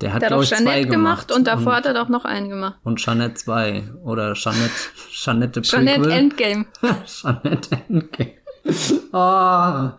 [0.00, 2.24] Der hat, der hat auch Jeanette gemacht, gemacht und davor und, hat er doch noch
[2.24, 2.78] einen gemacht.
[2.84, 4.70] Und Jeanette 2 oder Jeanette,
[5.10, 6.64] Jeanette Jeanette Endgame.
[7.04, 8.32] Jeanette Endgame.
[9.12, 9.90] oh.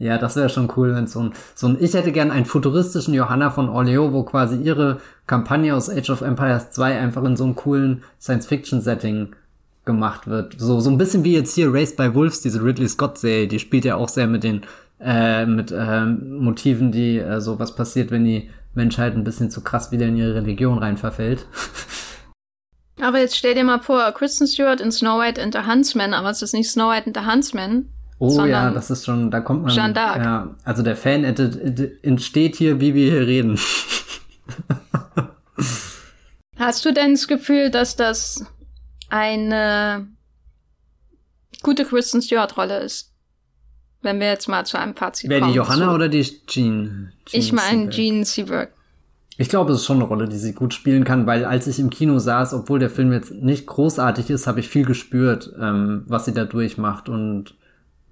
[0.00, 3.14] Ja, das wäre schon cool, wenn so ein, so ein, ich hätte gern einen futuristischen
[3.14, 7.44] Johanna von Orleo, wo quasi ihre Kampagne aus Age of Empires 2 einfach in so
[7.44, 9.34] einem coolen Science-Fiction-Setting
[9.88, 10.54] gemacht wird.
[10.58, 13.86] So, so ein bisschen wie jetzt hier Race by Wolves, diese Ridley Scott-Serie, die spielt
[13.86, 14.60] ja auch sehr mit den
[15.00, 19.62] äh, mit äh, Motiven, die äh, so was passiert, wenn die Menschheit ein bisschen zu
[19.62, 21.46] krass wieder in ihre Religion rein verfällt.
[23.00, 26.30] Aber jetzt stell dir mal vor, Kristen Stewart in Snow White and the Huntsman, aber
[26.30, 27.88] es ist nicht Snow White and the Huntsman.
[28.18, 29.72] Oh ja, das ist schon, da kommt man.
[29.72, 30.24] Jeanne d'Arc.
[30.24, 33.56] Ja, also der Fan entsteht hier, wie wir hier reden.
[36.58, 38.44] Hast du denn das Gefühl, dass das
[39.08, 40.06] eine
[41.62, 43.12] gute Kristen Stewart-Rolle ist.
[44.00, 45.52] Wenn wir jetzt mal zu einem Fazit Wer kommen.
[45.52, 45.92] die Johanna so.
[45.92, 47.12] oder die Jean?
[47.26, 48.72] Jean ich meine Jean Seberg.
[49.40, 51.78] Ich glaube, es ist schon eine Rolle, die sie gut spielen kann, weil als ich
[51.78, 56.02] im Kino saß, obwohl der Film jetzt nicht großartig ist, habe ich viel gespürt, ähm,
[56.06, 57.08] was sie da durchmacht.
[57.08, 57.54] Und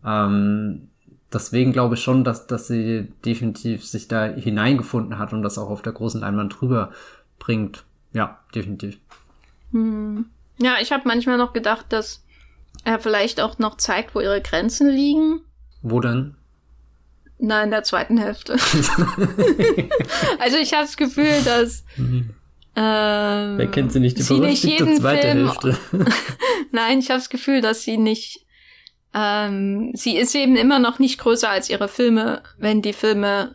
[0.05, 0.89] ähm,
[1.33, 5.69] deswegen glaube ich schon, dass, dass sie definitiv sich da hineingefunden hat und das auch
[5.69, 6.93] auf der großen Leinwand drüber
[7.41, 7.85] bringt.
[8.13, 8.99] Ja, definitiv.
[9.73, 10.27] Hm.
[10.59, 12.25] Ja, ich habe manchmal noch gedacht, dass
[12.85, 15.41] er vielleicht auch noch zeigt, wo ihre Grenzen liegen.
[15.83, 16.35] Wo denn?
[17.39, 18.55] Na, in der zweiten Hälfte.
[20.39, 22.31] also ich habe das Gefühl, dass mhm.
[22.75, 25.79] ähm, Wer kennt sie nicht, die sie nicht jeden zweite Film, Hälfte.
[26.73, 28.47] Nein, ich habe das Gefühl, dass sie nicht
[29.17, 33.55] ähm, sie ist eben immer noch nicht größer als ihre Filme, wenn die Filme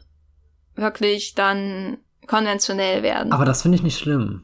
[0.75, 3.31] wirklich dann konventionell werden.
[3.31, 4.43] Aber das finde ich nicht schlimm.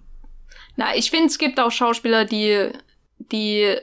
[0.78, 2.70] Na, ich finde, es gibt auch Schauspieler, die,
[3.18, 3.76] die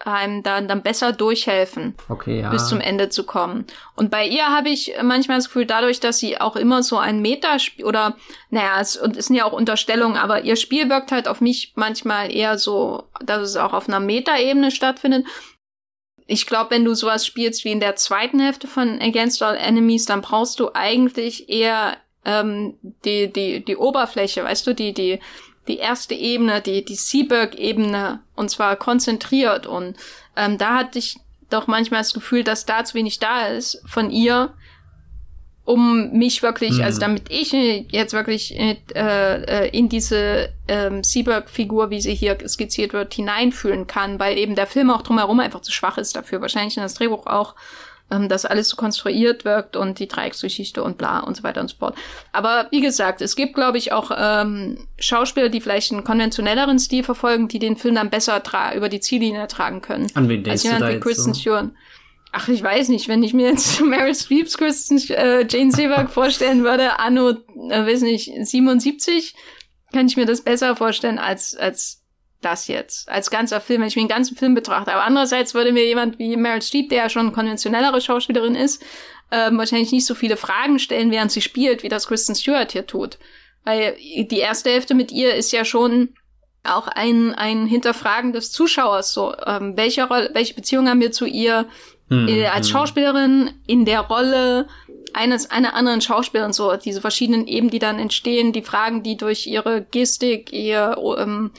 [0.00, 2.50] einem dann, dann besser durchhelfen, okay, ja.
[2.50, 3.66] bis zum Ende zu kommen.
[3.94, 7.20] Und bei ihr habe ich manchmal das Gefühl, dadurch, dass sie auch immer so ein
[7.20, 8.16] Metaspiel oder,
[8.50, 12.34] naja, es, es sind ja auch Unterstellungen, aber ihr Spiel wirkt halt auf mich manchmal
[12.34, 15.26] eher so, dass es auch auf einer Metaebene stattfindet.
[16.26, 20.06] Ich glaube, wenn du sowas spielst wie in der zweiten Hälfte von Against All Enemies,
[20.06, 25.20] dann brauchst du eigentlich eher ähm, die, die, die Oberfläche, weißt du, die, die,
[25.68, 29.66] die erste Ebene, die, die Seaberg-Ebene, und zwar konzentriert.
[29.66, 29.96] Und
[30.36, 31.16] ähm, da hatte ich
[31.50, 34.54] doch manchmal das Gefühl, dass da zu wenig da ist von ihr.
[35.64, 36.82] um mich wirklich, mhm.
[36.82, 42.92] also damit ich jetzt wirklich äh, äh, in diese ähm, Seaberg-Figur, wie sie hier skizziert
[42.92, 46.42] wird, hineinfühlen kann, weil eben der Film auch drumherum einfach zu schwach ist dafür.
[46.42, 47.54] Wahrscheinlich in das Drehbuch auch,
[48.10, 51.68] ähm, dass alles so konstruiert wirkt und die Dreiecksgeschichte und bla und so weiter und
[51.68, 51.96] so fort.
[52.32, 57.02] Aber wie gesagt, es gibt, glaube ich, auch ähm, Schauspieler, die vielleicht einen konventionelleren Stil
[57.02, 58.42] verfolgen, die den Film dann besser
[58.74, 60.06] über die Ziellinie tragen können.
[60.14, 61.40] An wen denkst also du da wie Kristen so?
[61.40, 61.70] Stewart.
[62.32, 66.64] Ach, ich weiß nicht, wenn ich mir jetzt Meryl Streeps Kristen äh, Jane Seberg vorstellen
[66.64, 69.34] würde, anno, äh, weiß nicht, 77,
[69.92, 72.03] kann ich mir das besser vorstellen als, als
[72.44, 73.08] das jetzt.
[73.08, 74.92] Als ganzer Film, wenn ich mir den ganzen Film betrachte.
[74.92, 78.82] Aber andererseits würde mir jemand wie Meryl Streep, der ja schon konventionellere Schauspielerin ist,
[79.30, 82.86] ähm, wahrscheinlich nicht so viele Fragen stellen, während sie spielt, wie das Kristen Stewart hier
[82.86, 83.18] tut.
[83.64, 86.10] Weil die erste Hälfte mit ihr ist ja schon
[86.62, 89.12] auch ein, ein Hinterfragen des Zuschauers.
[89.12, 91.66] So, ähm, welche Rolle, welche Beziehung haben wir zu ihr?
[92.10, 92.44] Mhm.
[92.52, 94.68] als Schauspielerin in der Rolle
[95.14, 99.46] eines einer anderen Schauspielerin so diese verschiedenen Ebenen, die dann entstehen, die Fragen, die durch
[99.46, 101.52] ihre Gestik, ihr ähm,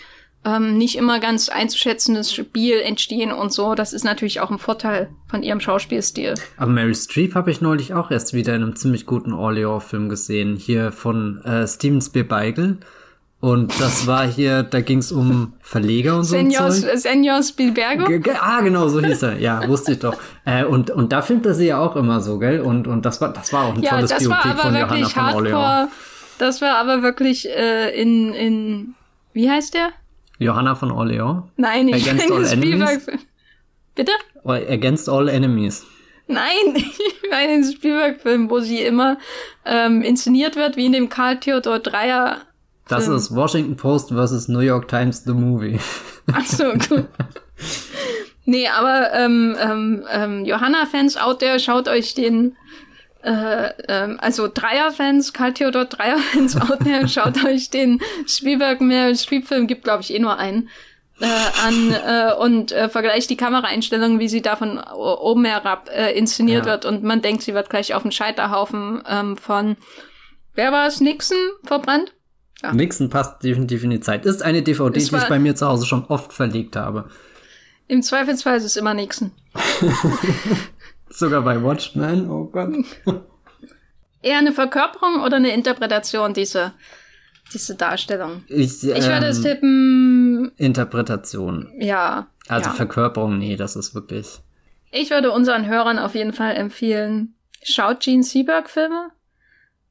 [0.46, 5.10] ähm, nicht immer ganz einzuschätzendes Spiel entstehen und so, das ist natürlich auch ein Vorteil
[5.28, 6.36] von ihrem Schauspielstil.
[6.58, 10.56] Aber Meryl Streep habe ich neulich auch erst wieder in einem ziemlich guten Orleans-Film gesehen,
[10.56, 12.78] hier von äh, Steven Spielbeigel.
[13.42, 16.36] Und das war hier, da ging es um Verleger und so.
[16.36, 18.06] Senor, Senor Spielbergo?
[18.06, 19.40] G ah, genau, so hieß er.
[19.40, 20.18] Ja, wusste ich doch.
[20.46, 22.62] Äh, und, und da filmt er sie ja auch immer so, gell?
[22.62, 25.00] Und, und das war, das war auch ein ja, tolles das war aber von wirklich
[25.02, 25.56] Johanna von hardcore.
[25.58, 25.92] Orleans.
[26.40, 28.96] Das war aber wirklich äh, in, in,
[29.34, 29.92] wie heißt der?
[30.40, 31.44] Johanna von Orleans?
[31.58, 33.08] Nein, ich Against meine All Enemies?
[33.96, 34.12] Bitte?
[34.44, 35.86] Against All Enemies.
[36.28, 39.18] Nein, ich meine den Spielberg-Film, wo sie immer
[39.66, 42.42] ähm, inszeniert wird, wie in dem Karl Theodor Dreier
[42.88, 45.80] das ist Washington Post versus New York Times The Movie.
[46.32, 47.08] Ach so, gut.
[48.46, 52.56] nee, aber ähm, ähm, ähm, Johanna-Fans out there, schaut euch den
[53.26, 59.68] äh, ähm, also Dreier-Fans, Karl Theodor Dreier-Fans out there, schaut euch den Spielberg mehr Spielfilm,
[59.68, 60.70] gibt glaube ich eh nur einen,
[61.20, 61.26] äh,
[61.66, 66.66] an äh, und äh, vergleicht die Kameraeinstellungen, wie sie da von oben herab äh, inszeniert
[66.66, 66.72] Ja.
[66.74, 69.78] wird und man denkt, sie wird gleich auf den Scheiterhaufen ähm, von
[70.54, 72.14] wer war es, Nixon verbrannt?
[72.62, 72.74] Ja.
[72.74, 74.26] Nixon passt definitiv in die Zeit.
[74.26, 77.10] Ist eine DVD, Es die ich bei mir zu Hause schon oft verlegt habe.
[77.88, 79.32] Im Zweifelsfall ist es immer Nixon.
[81.16, 82.30] Sogar bei Watchmen.
[82.30, 82.74] Oh Gott.
[84.22, 86.74] Eher eine Verkörperung oder eine Interpretation dieser,
[87.54, 88.44] diese Darstellung?
[88.48, 91.72] Ich, Ich würde es ähm, tippen, Interpretation.
[91.80, 92.28] ja.
[92.48, 92.76] Also ja.
[92.76, 94.40] Verkörperung, nee, das ist wirklich.
[94.92, 99.10] Ich würde unseren Hörern auf jeden Fall empfehlen, schaut Gene Seberg-Filme.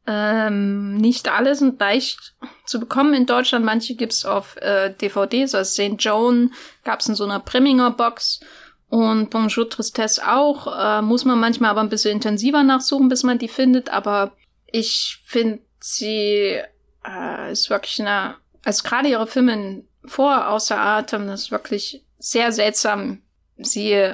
[0.06, 2.34] Ähm, nicht alle sind leicht
[2.66, 3.64] zu bekommen in Deutschland.
[3.64, 5.54] Manche gibt's auf äh, DVDs.
[5.54, 5.96] Also St.
[5.98, 6.52] Joan
[6.84, 8.40] gab's in so einer Preminger Box.
[8.88, 10.66] Und Bonjour Tristesse auch.
[10.78, 13.90] Äh, muss man manchmal aber ein bisschen intensiver nachsuchen, bis man die findet.
[13.90, 14.32] Aber
[14.66, 16.60] ich finde sie
[17.06, 22.52] äh, ist wirklich eine, also gerade ihre Filme vor außer Atem, das ist wirklich sehr
[22.52, 23.22] seltsam,
[23.58, 24.12] sie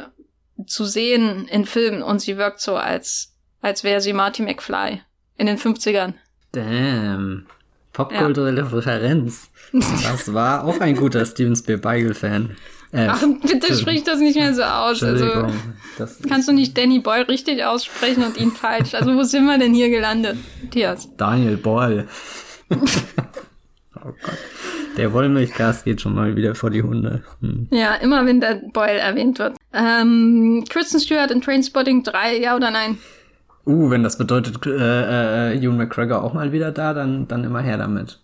[0.66, 5.00] zu sehen in Filmen und sie wirkt so, als, als wäre sie Marty McFly
[5.36, 6.14] in den 50ern.
[6.52, 7.46] Damn.
[7.92, 9.48] Popkulturelle Referenz.
[9.72, 12.56] Das war auch ein guter Steven Spielbeigel-Fan.
[12.92, 15.02] Äh, Ach, bitte sprich das nicht mehr so aus.
[15.02, 15.46] Also,
[16.28, 18.94] kannst du nicht Danny Boyle richtig aussprechen und ihn falsch?
[18.94, 21.08] Also, wo sind wir denn hier gelandet, Matthias?
[21.16, 22.08] Daniel Boyle.
[22.70, 22.76] oh
[24.00, 24.38] Gott.
[24.96, 27.22] Der Wollmilchcast geht schon mal wieder vor die Hunde.
[27.40, 27.68] Hm.
[27.70, 29.56] Ja, immer wenn der Boyle erwähnt wird.
[29.72, 32.98] Ähm, Kristen Stewart in Trainspotting 3, ja oder nein?
[33.66, 37.60] Uh, wenn das bedeutet, äh, äh, Ewan McGregor auch mal wieder da, dann, dann immer
[37.60, 38.20] her damit.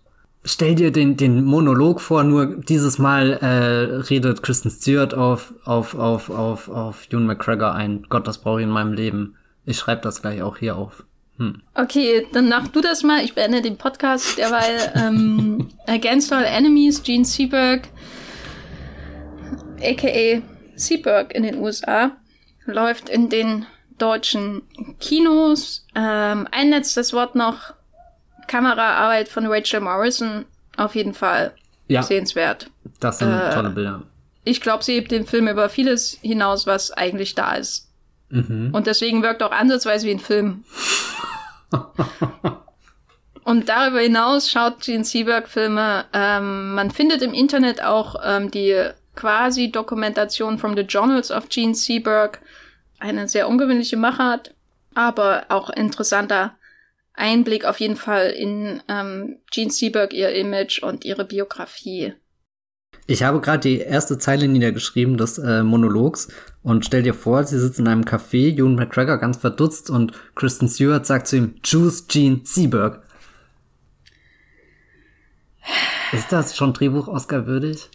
[0.48, 5.96] Stell dir den, den Monolog vor, nur dieses Mal äh, redet Kristen Stewart auf, auf,
[5.96, 8.06] auf, auf, auf Ewan McGregor ein.
[8.08, 9.34] Gott, das brauche ich in meinem Leben.
[9.64, 11.02] Ich schreibe das gleich auch hier auf.
[11.38, 11.62] Hm.
[11.74, 13.24] Okay, dann mach du das mal.
[13.24, 14.92] Ich beende den Podcast derweil.
[14.94, 17.88] Ähm, Against All Enemies, Gene Seberg,
[19.82, 20.42] aka
[20.76, 22.12] Seberg in den USA,
[22.66, 23.66] läuft in den
[23.98, 24.62] deutschen
[25.00, 25.84] Kinos.
[25.96, 27.74] Ähm, ein letztes Wort noch.
[28.46, 30.44] Kameraarbeit von Rachel Morrison.
[30.76, 31.52] Auf jeden Fall
[31.88, 32.68] Ja, sehenswert.
[33.00, 34.02] das sind äh, tolle Bilder.
[34.44, 37.88] Ich glaube, sie hebt den Film über vieles hinaus, was eigentlich da ist.
[38.28, 38.70] Mhm.
[38.72, 40.64] Und deswegen wirkt auch ansatzweise wie ein Film.
[43.44, 46.04] Und darüber hinaus schaut Gene Seberg Filme.
[46.12, 48.76] Ähm, man findet im Internet auch ähm, die
[49.14, 52.40] quasi Dokumentation from the Journals of Gene Seberg.
[52.98, 54.52] Eine sehr ungewöhnliche Machart,
[54.94, 56.56] aber auch interessanter
[57.16, 62.14] Einblick auf jeden Fall in ähm, Gene Seberg, ihr Image und ihre Biografie.
[63.08, 66.28] Ich habe gerade die erste Zeile niedergeschrieben des äh, Monologs
[66.62, 70.68] und stell dir vor, sie sitzt in einem Café, Ewan McGregor ganz verdutzt und Kristen
[70.68, 73.02] Stewart sagt zu ihm, Choose Gene Seberg.
[76.12, 77.90] Ist das schon Drehbuch-Oscar würdig?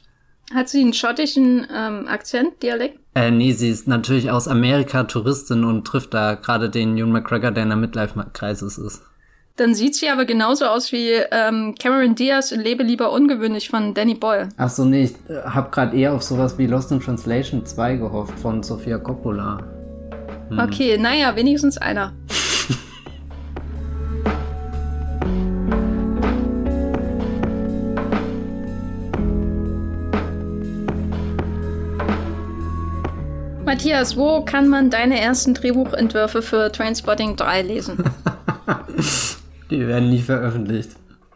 [0.53, 2.99] Hat sie einen schottischen ähm, Akzent, Dialekt?
[3.15, 7.51] Äh, nee, sie ist natürlich aus Amerika Touristin und trifft da gerade den Ewan McGregor,
[7.51, 9.03] der in der Midlife-Kreises ist.
[9.57, 13.93] Dann sieht sie aber genauso aus wie ähm, Cameron Diaz in Lebe lieber ungewöhnlich von
[13.93, 14.47] Danny Boyle.
[14.57, 17.97] Ach so, nee, ich äh, hab gerade eher auf sowas wie Lost in Translation 2
[17.97, 19.59] gehofft von Sofia Coppola.
[20.49, 20.57] Hm.
[20.59, 22.13] Okay, naja, wenigstens einer.
[33.65, 38.03] Matthias, wo kann man deine ersten Drehbuchentwürfe für Trainspotting 3 lesen?
[39.71, 40.91] Die werden nie veröffentlicht.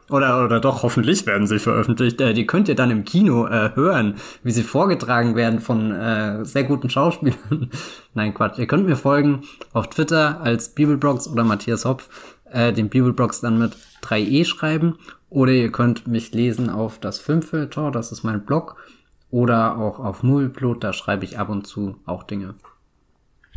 [0.10, 2.22] Oder, oder doch, hoffentlich werden sie veröffentlicht.
[2.22, 6.46] Äh, die könnt ihr dann im Kino äh, hören, wie sie vorgetragen werden von äh,
[6.46, 7.72] sehr guten Schauspielern.
[8.14, 8.60] Nein, Quatsch.
[8.60, 9.42] Ihr könnt mir folgen
[9.74, 12.10] auf Twitter als Bibelbrox oder Matthias Hopf.
[12.52, 15.00] Äh, den Bibelbrox dann mit 3e schreiben.
[15.30, 18.76] Oder ihr könnt mich lesen auf das Filmfilter, das ist mein Blog.
[19.32, 22.54] Oder auch auf Movieplot, da schreibe ich ab und zu auch Dinge.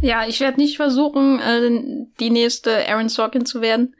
[0.00, 3.94] Ja, ich werde nicht versuchen, äh, die nächste Aaron Sorkin zu werden.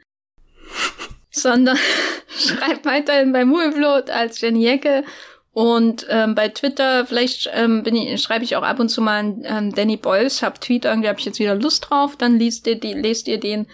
[1.31, 1.77] sondern
[2.27, 5.03] schreibt weiterhin bei Movieplot als Jenny Jecke
[5.51, 9.19] und ähm, bei Twitter, vielleicht ähm, bin ich, schreibe ich auch ab und zu mal
[9.19, 12.67] einen ähm, Danny Boyles, hab Tweet, irgendwie habe ich jetzt wieder Lust drauf, dann liest
[12.67, 13.67] ihr, die, lest ihr den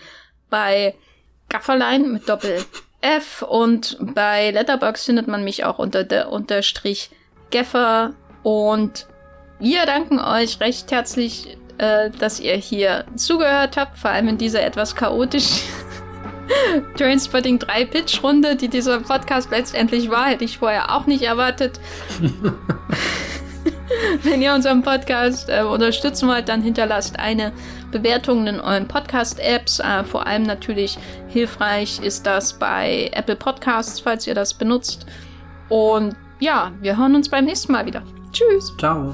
[0.49, 0.95] bei
[1.49, 2.63] Gafferlein mit Doppel
[3.01, 3.43] F.
[3.43, 7.11] Und bei Letterbox findet man mich auch unter der Unterstrich
[7.51, 8.13] Gaffer.
[8.41, 9.07] Und
[9.59, 14.63] wir danken euch recht herzlich, äh, dass ihr hier zugehört habt, vor allem in dieser
[14.63, 15.63] etwas chaotisch
[16.97, 21.79] Trainspotting 3 Pitch-Runde, die dieser Podcast letztendlich war, hätte ich vorher auch nicht erwartet.
[24.23, 27.51] Wenn ihr unseren Podcast äh, unterstützen wollt, dann hinterlasst eine
[27.91, 29.79] Bewertung in euren Podcast-Apps.
[29.79, 35.05] Äh, vor allem natürlich hilfreich ist das bei Apple Podcasts, falls ihr das benutzt.
[35.69, 38.03] Und ja, wir hören uns beim nächsten Mal wieder.
[38.31, 38.73] Tschüss.
[38.77, 39.13] Ciao.